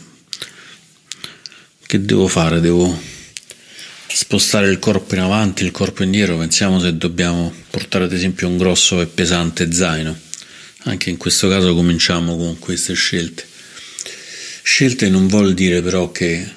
che 1.85 2.05
devo 2.05 2.29
fare? 2.29 2.61
Devo 2.61 2.97
spostare 4.15 4.69
il 4.69 4.79
corpo 4.79 5.15
in 5.15 5.21
avanti, 5.21 5.63
il 5.63 5.71
corpo 5.71 6.03
indietro, 6.03 6.37
pensiamo 6.37 6.79
se 6.79 6.97
dobbiamo 6.97 7.53
portare 7.69 8.05
ad 8.05 8.13
esempio 8.13 8.47
un 8.47 8.57
grosso 8.57 9.01
e 9.01 9.07
pesante 9.07 9.71
zaino. 9.71 10.17
Anche 10.83 11.09
in 11.09 11.17
questo 11.17 11.49
caso 11.49 11.73
cominciamo 11.75 12.37
con 12.37 12.57
queste 12.59 12.93
scelte. 12.93 13.45
Scelte 14.63 15.09
non 15.09 15.27
vuol 15.27 15.53
dire 15.53 15.81
però 15.81 16.11
che 16.11 16.47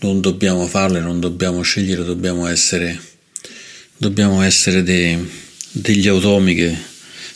non 0.00 0.20
dobbiamo 0.20 0.66
farle, 0.66 1.00
non 1.00 1.20
dobbiamo 1.20 1.62
scegliere, 1.62 2.04
dobbiamo 2.04 2.46
essere 2.46 3.10
dobbiamo 4.02 4.42
essere 4.42 4.82
dei, 4.82 5.16
degli 5.70 6.08
automi 6.08 6.56
che 6.56 6.76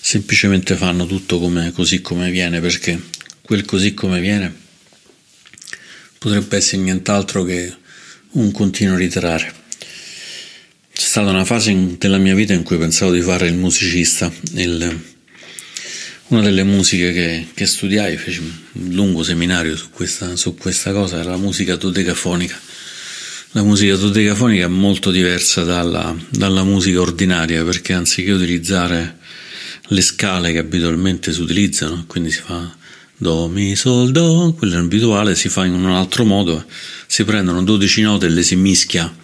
semplicemente 0.00 0.74
fanno 0.74 1.06
tutto 1.06 1.38
come, 1.38 1.70
così 1.70 2.00
come 2.00 2.28
viene, 2.32 2.60
perché 2.60 3.00
quel 3.40 3.64
così 3.64 3.94
come 3.94 4.18
viene 4.18 4.52
potrebbe 6.18 6.56
essere 6.56 6.82
nient'altro 6.82 7.44
che 7.44 7.72
un 8.32 8.50
continuo 8.52 8.96
ritirare. 8.96 9.52
C'è 10.92 11.04
stata 11.04 11.30
una 11.30 11.44
fase 11.44 11.70
in, 11.70 11.96
della 11.98 12.18
mia 12.18 12.34
vita 12.34 12.52
in 12.52 12.62
cui 12.62 12.78
pensavo 12.78 13.12
di 13.12 13.20
fare 13.20 13.46
il 13.46 13.54
musicista. 13.54 14.32
Il, 14.54 15.00
una 16.28 16.42
delle 16.42 16.64
musiche 16.64 17.12
che, 17.12 17.46
che, 17.54 17.66
studiai, 17.66 18.16
feci 18.16 18.40
un 18.40 18.94
lungo 18.94 19.22
seminario 19.22 19.76
su 19.76 19.90
questa, 19.90 20.36
su 20.36 20.54
questa 20.56 20.92
cosa, 20.92 21.18
era 21.18 21.30
la 21.30 21.36
musica 21.36 21.76
dodecafonica. 21.76 22.58
La 23.52 23.62
musica 23.62 23.96
dodecafonica 23.96 24.64
è 24.64 24.68
molto 24.68 25.10
diversa 25.10 25.64
dalla, 25.64 26.14
dalla 26.30 26.64
musica 26.64 27.00
ordinaria 27.00 27.64
perché 27.64 27.92
anziché 27.92 28.32
utilizzare 28.32 29.18
le 29.88 30.00
scale 30.00 30.52
che 30.52 30.58
abitualmente 30.58 31.32
si 31.32 31.40
utilizzano, 31.40 32.04
quindi 32.06 32.30
si 32.30 32.40
fa 32.40 32.84
Do, 33.18 33.48
Mi, 33.48 33.74
Sol, 33.76 34.10
Do, 34.12 34.54
quello 34.58 34.78
abituale 34.78 35.34
si 35.34 35.48
fa 35.48 35.64
in 35.64 35.72
un 35.72 35.86
altro 35.86 36.24
modo, 36.24 36.64
si 37.06 37.24
prendono 37.24 37.62
12 37.62 38.02
note 38.02 38.26
e 38.26 38.28
le 38.28 38.42
si 38.42 38.56
mischia 38.56 39.14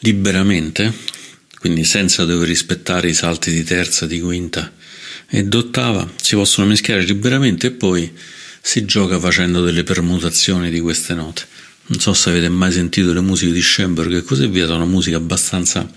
liberamente, 0.00 0.92
quindi 1.58 1.84
senza 1.84 2.24
dover 2.24 2.46
rispettare 2.46 3.08
i 3.08 3.14
salti 3.14 3.50
di 3.50 3.64
terza, 3.64 4.04
di 4.06 4.20
quinta 4.20 4.70
e 5.28 5.44
d'ottava, 5.44 6.08
si 6.20 6.34
possono 6.34 6.66
mischiare 6.66 7.02
liberamente 7.02 7.68
e 7.68 7.70
poi 7.70 8.12
si 8.60 8.84
gioca 8.84 9.18
facendo 9.18 9.62
delle 9.62 9.82
permutazioni 9.82 10.70
di 10.70 10.80
queste 10.80 11.14
note. 11.14 11.46
Non 11.86 12.00
so 12.00 12.12
se 12.12 12.30
avete 12.30 12.48
mai 12.48 12.70
sentito 12.70 13.12
le 13.12 13.20
musiche 13.20 13.52
di 13.52 13.62
Schoenberg 13.62 14.14
e 14.14 14.22
così 14.22 14.46
via, 14.46 14.66
sono 14.66 14.86
musiche 14.86 15.16
abbastanza, 15.16 15.90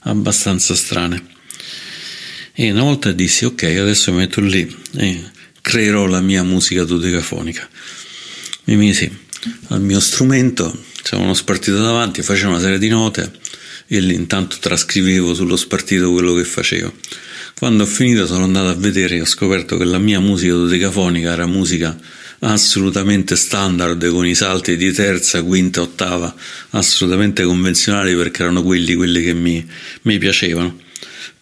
abbastanza 0.00 0.74
strane. 0.74 1.22
E 2.52 2.70
una 2.70 2.82
volta 2.82 3.12
dissi, 3.12 3.44
ok, 3.44 3.62
adesso 3.62 4.10
mi 4.10 4.18
metto 4.18 4.40
lì 4.40 4.76
e 4.96 5.22
creerò 5.60 6.06
la 6.06 6.20
mia 6.20 6.42
musica 6.42 6.84
dodecafonica. 6.84 7.68
Mi 8.64 8.76
misi 8.76 9.10
al 9.68 9.80
mio 9.80 10.00
strumento, 10.00 10.84
c'era 11.02 11.22
uno 11.22 11.34
spartito 11.34 11.78
davanti, 11.78 12.22
facevo 12.22 12.50
una 12.50 12.60
serie 12.60 12.78
di 12.78 12.88
note 12.88 13.32
e 13.86 14.00
lì 14.00 14.14
intanto 14.14 14.56
trascrivevo 14.60 15.34
sullo 15.34 15.56
spartito 15.56 16.12
quello 16.12 16.34
che 16.34 16.44
facevo. 16.44 16.92
Quando 17.58 17.82
ho 17.82 17.86
finito 17.86 18.26
sono 18.26 18.44
andato 18.44 18.68
a 18.68 18.74
vedere 18.74 19.16
e 19.16 19.20
ho 19.20 19.26
scoperto 19.26 19.76
che 19.76 19.84
la 19.84 19.98
mia 19.98 20.20
musica 20.20 20.52
dodecafonica 20.52 21.32
era 21.32 21.46
musica 21.46 21.98
assolutamente 22.40 23.36
standard 23.36 24.08
con 24.08 24.26
i 24.26 24.34
salti 24.34 24.76
di 24.76 24.92
terza, 24.92 25.42
quinta, 25.42 25.82
ottava, 25.82 26.34
assolutamente 26.70 27.42
convenzionali 27.44 28.14
perché 28.14 28.42
erano 28.42 28.62
quelli, 28.62 28.94
quelli 28.94 29.22
che 29.22 29.34
mi, 29.34 29.66
mi 30.02 30.18
piacevano. 30.18 30.78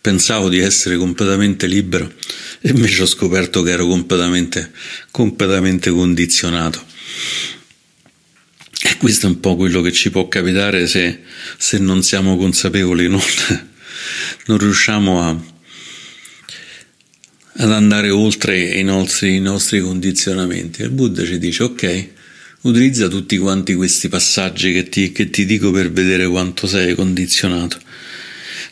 Pensavo 0.00 0.48
di 0.48 0.58
essere 0.58 0.96
completamente 0.96 1.66
libero 1.66 2.10
e 2.60 2.70
invece 2.70 3.02
ho 3.02 3.06
scoperto 3.06 3.62
che 3.62 3.70
ero 3.70 3.86
completamente, 3.86 4.72
completamente 5.10 5.90
condizionato. 5.90 6.84
E 8.80 8.96
questo 8.96 9.26
è 9.26 9.28
un 9.28 9.40
po' 9.40 9.56
quello 9.56 9.80
che 9.80 9.92
ci 9.92 10.10
può 10.10 10.28
capitare 10.28 10.86
se, 10.86 11.20
se 11.56 11.78
non 11.78 12.02
siamo 12.02 12.36
consapevoli, 12.36 13.08
non, 13.08 13.20
non 14.46 14.58
riusciamo 14.58 15.22
a, 15.22 15.36
ad 17.54 17.72
andare 17.72 18.10
oltre 18.10 18.60
i 18.60 18.82
nostri, 18.82 19.36
i 19.36 19.40
nostri 19.40 19.80
condizionamenti. 19.80 20.82
Il 20.82 20.90
Buddha 20.90 21.24
ci 21.24 21.38
dice: 21.38 21.64
Ok, 21.64 22.08
utilizza 22.62 23.08
tutti 23.08 23.36
quanti 23.36 23.74
questi 23.74 24.08
passaggi 24.08 24.72
che 24.72 24.88
ti, 24.88 25.12
che 25.12 25.30
ti 25.30 25.44
dico 25.44 25.70
per 25.70 25.90
vedere 25.90 26.28
quanto 26.28 26.66
sei 26.66 26.94
condizionato. 26.94 27.78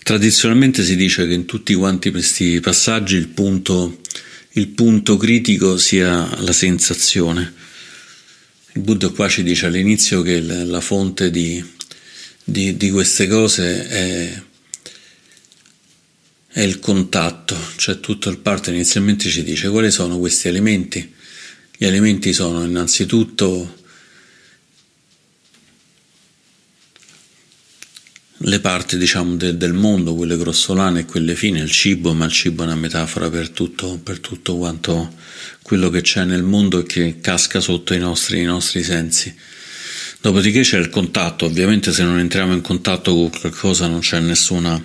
Tradizionalmente 0.06 0.84
si 0.84 0.94
dice 0.94 1.26
che 1.26 1.34
in 1.34 1.46
tutti 1.46 1.74
quanti 1.74 2.12
questi 2.12 2.60
passaggi 2.60 3.16
il 3.16 3.26
punto, 3.26 4.02
il 4.50 4.68
punto 4.68 5.16
critico 5.16 5.78
sia 5.78 6.40
la 6.42 6.52
sensazione. 6.52 7.52
Il 8.74 8.82
Buddha 8.82 9.08
qua 9.08 9.28
ci 9.28 9.42
dice 9.42 9.66
all'inizio 9.66 10.22
che 10.22 10.40
la 10.40 10.80
fonte 10.80 11.32
di, 11.32 11.60
di, 12.44 12.76
di 12.76 12.90
queste 12.92 13.26
cose 13.26 13.88
è, 13.88 14.42
è, 16.52 16.60
il 16.60 16.78
contatto, 16.78 17.56
cioè 17.74 17.98
tutta 17.98 18.30
il 18.30 18.38
parte 18.38 18.70
inizialmente 18.70 19.28
ci 19.28 19.42
dice 19.42 19.68
quali 19.70 19.90
sono 19.90 20.20
questi 20.20 20.46
elementi. 20.46 21.14
Gli 21.76 21.84
elementi 21.84 22.32
sono 22.32 22.64
innanzitutto 22.64 23.74
le 28.38 28.60
parti 28.60 28.98
diciamo 28.98 29.34
de, 29.36 29.56
del 29.56 29.72
mondo, 29.72 30.14
quelle 30.14 30.36
grossolane 30.36 31.00
e 31.00 31.04
quelle 31.06 31.34
fine, 31.34 31.60
il 31.60 31.70
cibo, 31.70 32.12
ma 32.12 32.26
il 32.26 32.32
cibo 32.32 32.62
è 32.62 32.66
una 32.66 32.74
metafora 32.74 33.30
per 33.30 33.48
tutto, 33.48 33.98
per 34.02 34.20
tutto 34.20 34.56
quanto 34.56 35.14
quello 35.62 35.88
che 35.88 36.02
c'è 36.02 36.24
nel 36.24 36.42
mondo 36.42 36.80
e 36.80 36.84
che 36.84 37.18
casca 37.20 37.60
sotto 37.60 37.94
i 37.94 37.98
nostri, 37.98 38.40
i 38.40 38.44
nostri 38.44 38.82
sensi. 38.82 39.34
Dopodiché 40.20 40.60
c'è 40.60 40.78
il 40.78 40.90
contatto, 40.90 41.46
ovviamente 41.46 41.92
se 41.92 42.02
non 42.02 42.18
entriamo 42.18 42.52
in 42.52 42.60
contatto 42.60 43.14
con 43.14 43.30
qualcosa 43.30 43.86
non 43.86 44.00
c'è 44.00 44.20
nessuna, 44.20 44.80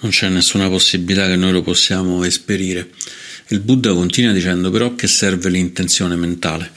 non 0.00 0.10
c'è 0.10 0.28
nessuna 0.28 0.68
possibilità 0.68 1.26
che 1.26 1.36
noi 1.36 1.52
lo 1.52 1.62
possiamo 1.62 2.24
esperire. 2.24 2.90
Il 3.48 3.60
Buddha 3.60 3.92
continua 3.92 4.32
dicendo 4.32 4.70
però 4.70 4.94
che 4.94 5.06
serve 5.06 5.48
l'intenzione 5.48 6.16
mentale 6.16 6.70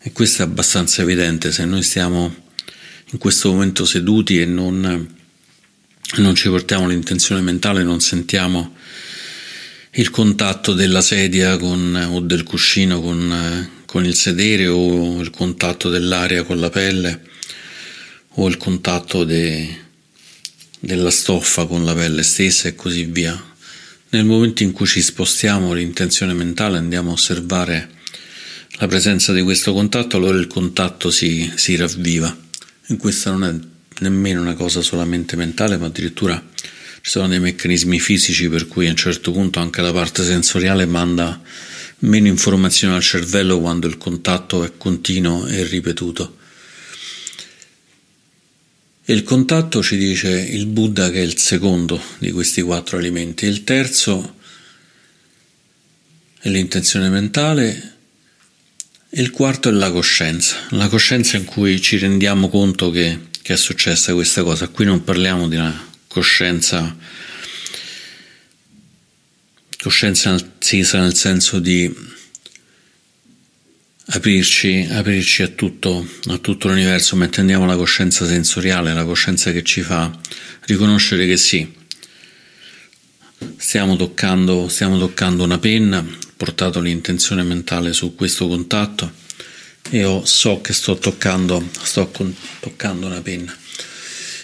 e 0.00 0.12
questo 0.12 0.42
è 0.42 0.44
abbastanza 0.44 1.02
evidente 1.02 1.52
se 1.52 1.64
noi 1.64 1.82
stiamo 1.82 2.34
in 3.12 3.18
questo 3.18 3.50
momento 3.50 3.84
seduti 3.84 4.40
e 4.40 4.44
non 4.44 5.16
non 6.16 6.34
ci 6.34 6.48
portiamo 6.48 6.88
l'intenzione 6.88 7.40
mentale, 7.42 7.82
non 7.82 8.00
sentiamo 8.00 8.74
il 9.92 10.10
contatto 10.10 10.72
della 10.72 11.00
sedia 11.00 11.56
con, 11.56 12.08
o 12.10 12.20
del 12.20 12.42
cuscino 12.42 13.00
con, 13.00 13.70
con 13.84 14.04
il 14.04 14.14
sedere 14.14 14.66
o 14.66 15.20
il 15.20 15.30
contatto 15.30 15.90
dell'aria 15.90 16.44
con 16.44 16.60
la 16.60 16.70
pelle 16.70 17.22
o 18.34 18.48
il 18.48 18.56
contatto 18.56 19.24
de, 19.24 19.86
della 20.78 21.10
stoffa 21.10 21.66
con 21.66 21.84
la 21.84 21.94
pelle 21.94 22.22
stessa 22.22 22.68
e 22.68 22.74
così 22.74 23.04
via. 23.04 23.46
Nel 24.10 24.24
momento 24.24 24.62
in 24.62 24.72
cui 24.72 24.86
ci 24.86 25.02
spostiamo 25.02 25.72
l'intenzione 25.72 26.32
mentale 26.32 26.78
andiamo 26.78 27.10
a 27.10 27.14
osservare 27.14 27.90
la 28.78 28.86
presenza 28.86 29.32
di 29.32 29.42
questo 29.42 29.72
contatto, 29.72 30.16
allora 30.16 30.38
il 30.38 30.46
contatto 30.46 31.10
si, 31.10 31.50
si 31.56 31.76
ravviva. 31.76 32.34
E 32.86 32.96
questa 32.96 33.30
non 33.30 33.44
è 33.44 33.77
nemmeno 34.00 34.40
una 34.40 34.54
cosa 34.54 34.82
solamente 34.82 35.36
mentale, 35.36 35.76
ma 35.76 35.86
addirittura 35.86 36.42
ci 37.00 37.10
sono 37.10 37.28
dei 37.28 37.40
meccanismi 37.40 38.00
fisici 38.00 38.48
per 38.48 38.66
cui 38.66 38.86
a 38.86 38.90
un 38.90 38.96
certo 38.96 39.30
punto 39.32 39.60
anche 39.60 39.80
la 39.80 39.92
parte 39.92 40.24
sensoriale 40.24 40.84
manda 40.86 41.40
meno 42.00 42.28
informazioni 42.28 42.94
al 42.94 43.02
cervello 43.02 43.60
quando 43.60 43.86
il 43.86 43.98
contatto 43.98 44.64
è 44.64 44.72
continuo 44.76 45.46
e 45.46 45.64
ripetuto. 45.64 46.36
E 49.04 49.14
il 49.14 49.22
contatto 49.22 49.82
ci 49.82 49.96
dice 49.96 50.28
il 50.28 50.66
Buddha 50.66 51.10
che 51.10 51.20
è 51.20 51.24
il 51.24 51.38
secondo 51.38 52.00
di 52.18 52.30
questi 52.30 52.60
quattro 52.60 52.98
elementi, 52.98 53.46
il 53.46 53.64
terzo 53.64 54.36
è 56.40 56.48
l'intenzione 56.50 57.08
mentale 57.08 57.96
e 59.08 59.22
il 59.22 59.30
quarto 59.30 59.70
è 59.70 59.72
la 59.72 59.90
coscienza, 59.90 60.66
la 60.70 60.88
coscienza 60.88 61.38
in 61.38 61.44
cui 61.46 61.80
ci 61.80 61.96
rendiamo 61.96 62.50
conto 62.50 62.90
che 62.90 63.18
che 63.48 63.54
è 63.54 63.56
successa 63.56 64.12
questa 64.12 64.42
cosa. 64.42 64.68
Qui 64.68 64.84
non 64.84 65.02
parliamo 65.02 65.48
di 65.48 65.56
una 65.56 65.90
coscienza, 66.06 66.94
coscienza 69.80 70.34
accesa 70.34 71.00
nel 71.00 71.14
senso 71.14 71.58
di 71.58 71.90
aprirci, 74.08 74.86
aprirci 74.90 75.44
a, 75.44 75.48
tutto, 75.48 76.06
a 76.26 76.36
tutto 76.36 76.68
l'universo, 76.68 77.16
ma 77.16 77.24
intendiamo 77.24 77.64
la 77.64 77.76
coscienza 77.76 78.26
sensoriale, 78.26 78.92
la 78.92 79.06
coscienza 79.06 79.50
che 79.50 79.62
ci 79.62 79.80
fa 79.80 80.14
riconoscere 80.66 81.24
che 81.24 81.38
sì, 81.38 81.74
stiamo 83.56 83.96
toccando, 83.96 84.68
stiamo 84.68 84.98
toccando 84.98 85.44
una 85.44 85.58
penna, 85.58 86.04
portato 86.36 86.80
l'intenzione 86.80 87.42
mentale 87.44 87.94
su 87.94 88.14
questo 88.14 88.46
contatto 88.46 89.10
io 89.90 90.24
so 90.24 90.60
che 90.60 90.72
sto 90.72 90.98
toccando, 90.98 91.66
sto 91.82 92.08
con, 92.08 92.34
toccando 92.60 93.06
una 93.06 93.22
penna. 93.22 93.56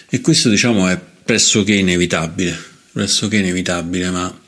E 0.09 0.21
questo 0.21 0.49
diciamo 0.49 0.87
è 0.87 0.99
pressoché 1.23 1.73
inevitabile, 1.73 2.57
pressoché 2.91 3.37
inevitabile, 3.37 4.09
ma 4.09 4.39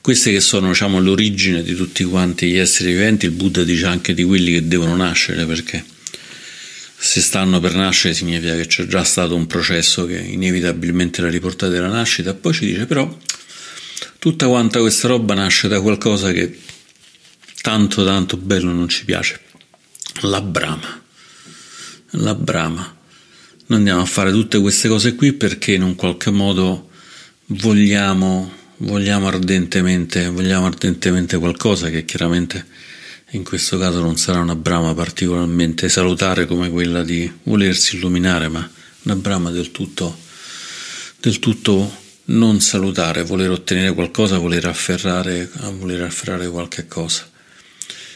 queste 0.00 0.32
che 0.32 0.40
sono 0.40 0.68
diciamo, 0.68 1.00
l'origine 1.00 1.62
di 1.62 1.74
tutti 1.74 2.04
quanti 2.04 2.48
gli 2.48 2.56
esseri 2.56 2.92
viventi, 2.92 3.26
il 3.26 3.32
Buddha 3.32 3.64
dice 3.64 3.86
anche 3.86 4.12
di 4.12 4.24
quelli 4.24 4.52
che 4.52 4.68
devono 4.68 4.96
nascere, 4.96 5.46
perché 5.46 5.84
se 6.96 7.20
stanno 7.20 7.60
per 7.60 7.74
nascere 7.74 8.12
significa 8.12 8.54
che 8.56 8.66
c'è 8.66 8.86
già 8.86 9.04
stato 9.04 9.34
un 9.34 9.46
processo 9.46 10.04
che 10.04 10.18
inevitabilmente 10.18 11.22
la 11.22 11.30
riportate 11.30 11.78
alla 11.78 11.88
nascita, 11.88 12.34
poi 12.34 12.52
ci 12.52 12.66
dice 12.66 12.84
però 12.84 13.18
tutta 14.18 14.48
quanta 14.48 14.80
questa 14.80 15.08
roba 15.08 15.32
nasce 15.32 15.66
da 15.66 15.80
qualcosa 15.80 16.30
che 16.30 16.58
tanto 17.62 18.04
tanto 18.04 18.36
bello 18.36 18.70
non 18.72 18.88
ci 18.88 19.06
piace 19.06 19.48
la 20.22 20.40
brama. 20.40 21.02
La 22.10 22.34
brama. 22.34 22.96
Noi 23.66 23.78
andiamo 23.78 24.02
a 24.02 24.06
fare 24.06 24.32
tutte 24.32 24.60
queste 24.60 24.88
cose 24.88 25.14
qui 25.14 25.32
perché 25.32 25.72
in 25.72 25.82
un 25.82 25.94
qualche 25.94 26.30
modo 26.30 26.90
vogliamo, 27.46 28.52
vogliamo, 28.78 29.28
ardentemente, 29.28 30.28
vogliamo 30.28 30.66
ardentemente 30.66 31.38
qualcosa 31.38 31.88
che 31.88 32.04
chiaramente 32.04 32.66
in 33.30 33.44
questo 33.44 33.78
caso 33.78 34.00
non 34.00 34.16
sarà 34.16 34.40
una 34.40 34.56
brama 34.56 34.92
particolarmente 34.92 35.88
salutare 35.88 36.46
come 36.46 36.68
quella 36.68 37.04
di 37.04 37.30
volersi 37.44 37.96
illuminare, 37.96 38.48
ma 38.48 38.68
una 39.02 39.14
brama 39.14 39.50
del 39.50 39.70
tutto, 39.70 40.18
del 41.20 41.38
tutto 41.38 41.98
non 42.24 42.60
salutare, 42.60 43.22
voler 43.22 43.50
ottenere 43.50 43.94
qualcosa, 43.94 44.38
voler 44.38 44.66
afferrare, 44.66 45.48
voler 45.78 46.02
afferrare 46.02 46.48
qualche 46.48 46.88
cosa. 46.88 47.29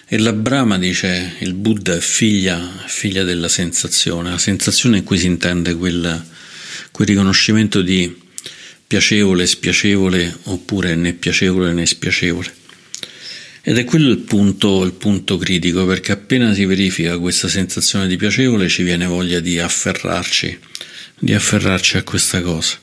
E 0.06 0.18
la 0.18 0.34
Brahma 0.34 0.76
dice 0.76 1.36
il 1.38 1.54
Buddha 1.54 1.96
è 1.96 2.00
figlia, 2.00 2.60
figlia 2.86 3.22
della 3.24 3.48
sensazione, 3.48 4.30
la 4.30 4.38
sensazione 4.38 4.98
in 4.98 5.04
cui 5.04 5.16
si 5.16 5.24
intende 5.24 5.74
quel, 5.74 6.22
quel 6.90 7.08
riconoscimento 7.08 7.80
di 7.80 8.14
piacevole, 8.86 9.46
spiacevole 9.46 10.36
oppure 10.44 10.94
né 10.94 11.14
piacevole 11.14 11.72
né 11.72 11.86
spiacevole. 11.86 12.52
Ed 13.62 13.78
è 13.78 13.84
quello 13.84 14.10
il 14.10 14.18
punto, 14.18 14.84
il 14.84 14.92
punto 14.92 15.38
critico, 15.38 15.86
perché 15.86 16.12
appena 16.12 16.52
si 16.52 16.66
verifica 16.66 17.18
questa 17.18 17.48
sensazione 17.48 18.06
di 18.06 18.18
piacevole 18.18 18.68
ci 18.68 18.82
viene 18.82 19.06
voglia 19.06 19.40
di 19.40 19.58
afferrarci, 19.58 20.58
di 21.18 21.32
afferrarci 21.32 21.96
a 21.96 22.02
questa 22.02 22.42
cosa. 22.42 22.76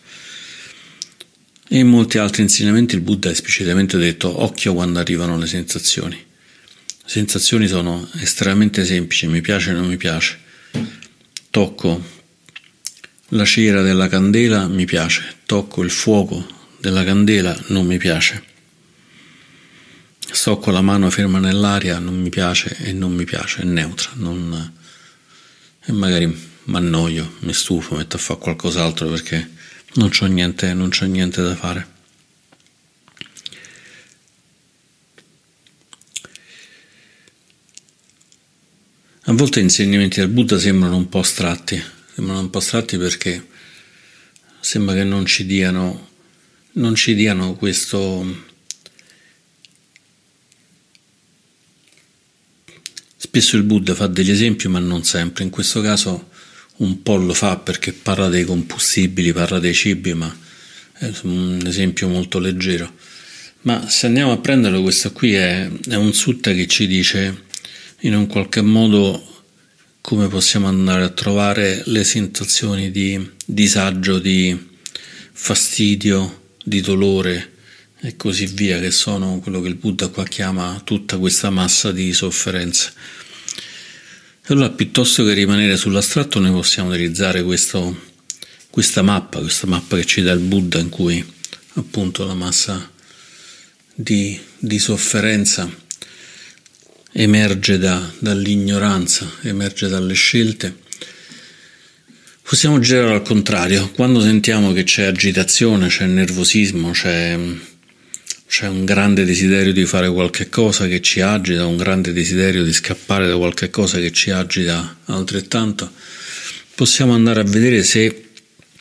E 1.67 1.77
in 1.77 1.87
molti 1.87 2.17
altri 2.17 2.41
insegnamenti 2.41 2.95
il 2.95 3.01
Buddha 3.01 3.29
ha 3.29 3.31
esplicitamente 3.31 3.99
detto 3.99 4.41
occhio 4.41 4.73
quando 4.73 4.97
arrivano 4.97 5.37
le 5.37 5.45
sensazioni. 5.45 6.29
Sensazioni 7.11 7.67
sono 7.67 8.07
estremamente 8.21 8.85
semplici, 8.85 9.27
mi 9.27 9.41
piace 9.41 9.71
o 9.71 9.73
non 9.73 9.85
mi 9.85 9.97
piace. 9.97 10.39
Tocco 11.49 12.01
la 13.27 13.43
cera 13.43 13.81
della 13.81 14.07
candela, 14.07 14.65
mi 14.69 14.85
piace. 14.85 15.39
Tocco 15.45 15.83
il 15.83 15.91
fuoco 15.91 16.47
della 16.77 17.03
candela, 17.03 17.53
non 17.67 17.85
mi 17.85 17.97
piace 17.97 18.41
sto 20.31 20.57
con 20.59 20.71
la 20.71 20.79
mano 20.79 21.09
ferma 21.09 21.39
nell'aria, 21.39 21.99
non 21.99 22.17
mi 22.17 22.29
piace 22.29 22.77
e 22.79 22.93
non 22.93 23.11
mi 23.11 23.25
piace, 23.25 23.63
è 23.63 23.65
neutra, 23.65 24.11
non, 24.13 24.73
e 25.83 25.91
magari 25.91 26.27
mi 26.27 26.75
annoio, 26.77 27.33
mi 27.39 27.51
stufo, 27.51 27.97
metto 27.97 28.15
a 28.15 28.19
fare 28.19 28.39
qualcos'altro 28.39 29.09
perché 29.09 29.49
non 29.95 30.07
c'ho 30.07 30.27
niente, 30.27 30.73
non 30.73 30.87
c'ho 30.87 31.05
niente 31.07 31.41
da 31.41 31.55
fare. 31.55 31.90
A 39.31 39.33
volte 39.33 39.61
gli 39.61 39.63
insegnamenti 39.63 40.19
del 40.19 40.27
Buddha 40.27 40.59
sembrano 40.59 40.97
un 40.97 41.07
po' 41.07 41.19
astratti, 41.19 41.81
sembrano 42.15 42.41
un 42.41 42.49
po' 42.49 42.57
astratti 42.57 42.97
perché 42.97 43.47
sembra 44.59 44.93
che 44.93 45.05
non 45.05 45.25
ci 45.25 45.45
diano, 45.45 46.09
non 46.73 46.95
ci 46.95 47.15
diano 47.15 47.53
questo 47.55 48.43
Spesso 53.15 53.55
il 53.55 53.63
Buddha 53.63 53.95
fa 53.95 54.07
degli 54.07 54.31
esempi, 54.31 54.67
ma 54.67 54.79
non 54.79 55.05
sempre. 55.05 55.45
In 55.45 55.49
questo 55.49 55.79
caso 55.79 56.31
un 56.79 57.01
po' 57.01 57.15
lo 57.15 57.33
fa 57.33 57.55
perché 57.55 57.93
parla 57.93 58.27
dei 58.27 58.43
combustibili, 58.43 59.31
parla 59.31 59.59
dei 59.59 59.73
cibi, 59.73 60.13
ma 60.13 60.37
è 60.91 61.09
un 61.21 61.63
esempio 61.65 62.09
molto 62.09 62.37
leggero. 62.37 62.93
Ma 63.61 63.87
se 63.87 64.07
andiamo 64.07 64.33
a 64.33 64.39
prenderlo, 64.39 64.81
questo 64.81 65.13
qui 65.13 65.35
è, 65.35 65.71
è 65.87 65.95
un 65.95 66.13
sutta 66.13 66.51
che 66.51 66.67
ci 66.67 66.85
dice 66.85 67.49
in 68.01 68.15
un 68.15 68.27
qualche 68.27 68.61
modo 68.61 69.43
come 70.01 70.27
possiamo 70.27 70.67
andare 70.67 71.03
a 71.03 71.09
trovare 71.09 71.83
le 71.85 72.03
sensazioni 72.03 72.89
di 72.89 73.29
disagio, 73.45 74.17
di 74.17 74.69
fastidio, 75.31 76.55
di 76.63 76.81
dolore 76.81 77.51
e 77.99 78.15
così 78.15 78.47
via, 78.47 78.79
che 78.79 78.89
sono 78.89 79.39
quello 79.39 79.61
che 79.61 79.67
il 79.67 79.75
Buddha 79.75 80.07
qua 80.07 80.25
chiama 80.25 80.81
tutta 80.83 81.19
questa 81.19 81.51
massa 81.51 81.91
di 81.91 82.11
sofferenze. 82.13 82.93
Allora, 84.47 84.71
piuttosto 84.71 85.23
che 85.23 85.33
rimanere 85.33 85.77
sull'astratto, 85.77 86.39
noi 86.39 86.51
possiamo 86.51 86.89
utilizzare 86.89 87.43
questo, 87.43 87.95
questa 88.71 89.03
mappa, 89.03 89.39
questa 89.39 89.67
mappa 89.67 89.97
che 89.97 90.05
ci 90.05 90.23
dà 90.23 90.31
il 90.31 90.39
Buddha, 90.39 90.79
in 90.79 90.89
cui 90.89 91.23
appunto 91.75 92.25
la 92.25 92.33
massa 92.33 92.91
di, 93.93 94.39
di 94.57 94.79
sofferenza 94.79 95.71
emerge 97.11 97.77
da, 97.77 98.11
dall'ignoranza, 98.19 99.29
emerge 99.41 99.87
dalle 99.87 100.13
scelte. 100.13 100.75
Possiamo 102.41 102.79
girare 102.79 103.13
al 103.13 103.21
contrario, 103.21 103.91
quando 103.91 104.21
sentiamo 104.21 104.73
che 104.73 104.83
c'è 104.83 105.03
agitazione, 105.03 105.87
c'è 105.87 106.05
nervosismo, 106.05 106.91
c'è 106.91 107.37
c'è 108.51 108.67
un 108.67 108.83
grande 108.83 109.23
desiderio 109.23 109.71
di 109.71 109.85
fare 109.85 110.11
qualche 110.11 110.49
cosa 110.49 110.85
che 110.85 110.99
ci 110.99 111.21
agita, 111.21 111.65
un 111.65 111.77
grande 111.77 112.11
desiderio 112.11 112.65
di 112.65 112.73
scappare 112.73 113.25
da 113.25 113.37
qualche 113.37 113.69
cosa 113.69 113.97
che 113.97 114.11
ci 114.11 114.29
agita 114.29 114.97
altrettanto, 115.05 115.89
possiamo 116.75 117.13
andare 117.13 117.39
a 117.39 117.43
vedere 117.43 117.81
se 117.81 118.31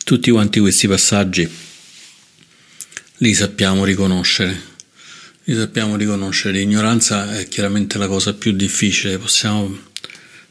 tutti 0.03 0.29
quanti 0.29 0.59
questi 0.59 0.89
passaggi 0.89 1.49
li 3.15 3.33
sappiamo 3.33 3.85
riconoscere. 3.85 4.70
Li 5.43 5.55
sappiamo 5.55 5.95
riconoscere. 5.95 6.57
L'ignoranza 6.57 7.37
è 7.37 7.47
chiaramente 7.47 7.97
la 7.97 8.07
cosa 8.07 8.33
più 8.33 8.51
difficile, 8.51 9.17
possiamo 9.17 9.77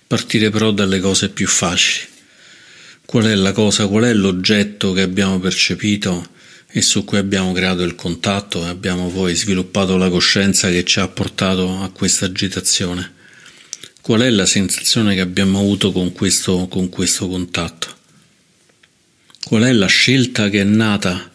partire 0.06 0.50
però 0.50 0.72
dalle 0.72 1.00
cose 1.00 1.28
più 1.28 1.46
facili. 1.46 2.06
Qual 3.04 3.24
è 3.24 3.34
la 3.34 3.52
cosa, 3.52 3.86
qual 3.86 4.04
è 4.04 4.12
l'oggetto 4.14 4.92
che 4.92 5.02
abbiamo 5.02 5.38
percepito? 5.38 6.38
e 6.72 6.82
su 6.82 7.04
cui 7.04 7.18
abbiamo 7.18 7.52
creato 7.52 7.82
il 7.82 7.94
contatto 7.94 8.64
e 8.64 8.68
abbiamo 8.68 9.08
poi 9.10 9.34
sviluppato 9.34 9.96
la 9.96 10.08
coscienza 10.08 10.68
che 10.68 10.84
ci 10.84 11.00
ha 11.00 11.08
portato 11.08 11.80
a 11.80 11.90
questa 11.90 12.26
agitazione. 12.26 13.14
Qual 14.00 14.20
è 14.20 14.30
la 14.30 14.46
sensazione 14.46 15.14
che 15.14 15.20
abbiamo 15.20 15.58
avuto 15.58 15.92
con 15.92 16.12
questo, 16.12 16.68
con 16.68 16.88
questo 16.88 17.28
contatto? 17.28 17.98
Qual 19.42 19.62
è 19.62 19.72
la 19.72 19.86
scelta 19.86 20.48
che 20.48 20.60
è 20.60 20.64
nata 20.64 21.30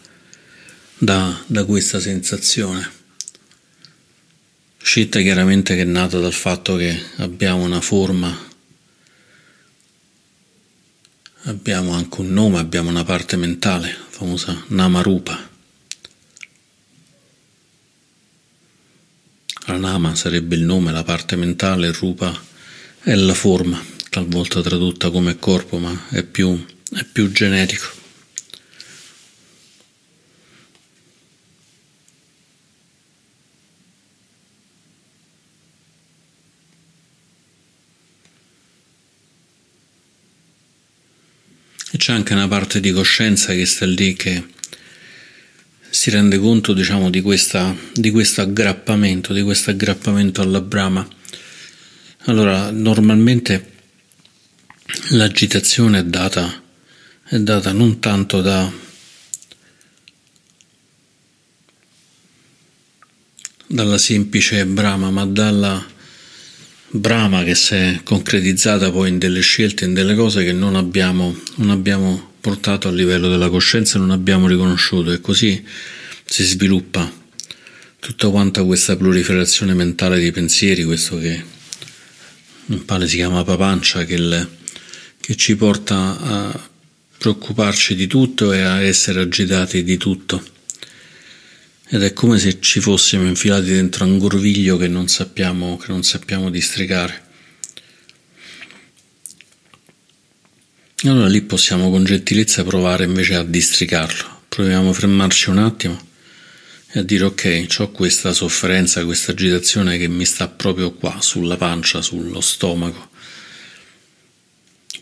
da, 0.98 1.44
da 1.48 1.66
questa 1.66 2.00
sensazione? 2.00 2.95
Scelta 4.86 5.20
chiaramente 5.20 5.74
che 5.74 5.82
è 5.82 5.86
nata 5.86 6.20
dal 6.20 6.32
fatto 6.32 6.76
che 6.76 6.96
abbiamo 7.18 7.64
una 7.64 7.82
forma 7.82 8.54
Abbiamo 11.48 11.94
anche 11.94 12.22
un 12.22 12.32
nome, 12.32 12.60
abbiamo 12.60 12.90
una 12.90 13.04
parte 13.04 13.36
mentale, 13.36 13.88
la 13.88 14.06
famosa 14.10 14.64
Namarupa. 14.68 15.50
La 19.66 19.78
Nama 19.78 20.16
sarebbe 20.16 20.56
il 20.56 20.64
nome, 20.64 20.92
la 20.92 21.04
parte 21.04 21.36
mentale, 21.36 21.92
Rupa 21.92 22.34
è 23.02 23.14
la 23.14 23.34
forma, 23.34 23.84
talvolta 24.10 24.62
tradotta 24.62 25.12
come 25.12 25.38
corpo, 25.38 25.78
ma 25.78 26.08
è 26.10 26.24
più, 26.24 26.64
è 26.92 27.04
più 27.04 27.32
generico. 27.32 28.05
Anche 42.16 42.34
una 42.34 42.48
parte 42.48 42.80
di 42.80 42.92
coscienza 42.92 43.54
che 43.54 43.66
sta 43.66 43.86
lì 43.86 44.16
che 44.16 44.44
si 45.90 46.10
rende 46.10 46.38
conto, 46.38 46.74
diciamo, 46.74 47.10
di, 47.10 47.22
questa, 47.22 47.76
di 47.94 48.12
questo 48.12 48.42
aggrappamento, 48.42 49.34
di 49.34 49.42
questo 49.42 49.70
aggrappamento 49.70 50.42
alla 50.42 50.62
Brahma. 50.62 51.08
Allora, 52.26 52.72
normalmente 52.72 53.72
l'agitazione 55.10 56.00
è 56.00 56.04
data, 56.04 56.62
è 57.24 57.38
data 57.38 57.72
non 57.72 58.00
tanto 58.00 58.42
da 58.42 58.84
dalla 63.68 63.98
semplice 63.98 64.66
Brahma, 64.66 65.10
ma 65.10 65.26
dalla 65.26 65.94
Brahma 66.96 67.44
che 67.44 67.56
si 67.56 67.76
è 67.76 68.00
concretizzata 68.04 68.90
poi 68.90 69.10
in 69.10 69.18
delle 69.18 69.42
scelte, 69.42 69.84
in 69.84 69.94
delle 69.94 70.16
cose 70.16 70.46
che 70.46 70.54
non 70.54 70.76
abbiamo, 70.76 71.36
non 71.56 71.70
abbiamo 71.70 72.32
portato 72.40 72.88
a 72.88 72.92
livello 72.92 73.28
della 73.28 73.50
coscienza, 73.50 74.00
non 74.00 74.12
abbiamo 74.12 74.48
riconosciuto. 74.48 75.12
E 75.12 75.20
così 75.20 75.62
si 76.24 76.44
sviluppa 76.44 77.12
tutta 78.00 78.30
quanta 78.30 78.64
questa 78.64 78.96
proliferazione 78.96 79.74
mentale 79.74 80.20
di 80.20 80.32
pensieri, 80.32 80.86
questo 80.86 81.18
che 81.18 81.44
in 82.68 82.86
pale 82.86 83.08
si 83.08 83.18
chiama 83.18 83.44
papancia, 83.44 84.06
che, 84.06 84.18
le, 84.18 84.48
che 85.20 85.36
ci 85.36 85.58
porta 85.58 86.18
a 86.18 86.70
preoccuparci 87.18 87.96
di 87.96 88.08
tutto 88.08 88.54
e 88.54 88.62
a 88.62 88.82
essere 88.82 89.20
agitati 89.20 89.84
di 89.84 89.98
tutto 89.98 90.54
ed 91.88 92.02
è 92.02 92.14
come 92.14 92.40
se 92.40 92.60
ci 92.60 92.80
fossimo 92.80 93.26
infilati 93.26 93.72
dentro 93.72 94.06
un 94.06 94.18
gorviglio 94.18 94.78
che 94.78 94.88
non 94.88 95.08
sappiamo, 95.08 95.78
che 95.78 95.92
non 95.92 96.04
sappiamo 96.04 96.50
districare. 96.50 97.24
Allora 101.04 101.28
lì 101.28 101.42
possiamo 101.42 101.92
con 101.92 102.04
gentilezza 102.04 102.64
provare 102.64 103.04
invece 103.04 103.36
a 103.36 103.44
districarlo, 103.44 104.42
proviamo 104.50 104.90
a 104.90 104.94
fermarci 104.94 105.50
un 105.50 105.60
attimo 105.60 106.08
e 106.92 107.00
a 107.00 107.04
dire 107.04 107.26
ok, 107.26 107.68
ho 107.80 107.92
questa 107.92 108.34
sofferenza, 108.34 109.06
questa 109.06 109.34
agitazione 109.34 109.98
che 109.98 110.08
mi 110.08 110.26
sta 110.26 110.48
proprio 110.48 110.94
qua, 110.94 111.18
sulla 111.22 111.58
pancia, 111.58 112.02
sullo 112.02 112.42
stomaco. 112.42 113.10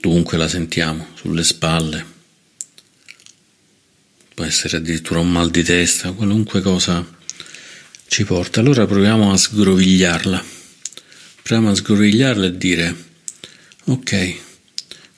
Dunque 0.01 0.37
la 0.37 0.49
sentiamo, 0.49 1.09
sulle 1.13 1.43
spalle. 1.43 2.12
Può 4.33 4.45
essere 4.45 4.77
addirittura 4.77 5.19
un 5.19 5.31
mal 5.31 5.51
di 5.51 5.63
testa, 5.63 6.11
qualunque 6.11 6.61
cosa 6.61 7.05
ci 8.07 8.23
porta. 8.23 8.61
Allora 8.61 8.87
proviamo 8.87 9.31
a 9.31 9.37
sgrovigliarla. 9.37 10.43
Proviamo 11.43 11.69
a 11.69 11.75
sgrovigliarla 11.75 12.45
e 12.45 12.57
dire 12.57 12.95
ok, 13.85 14.35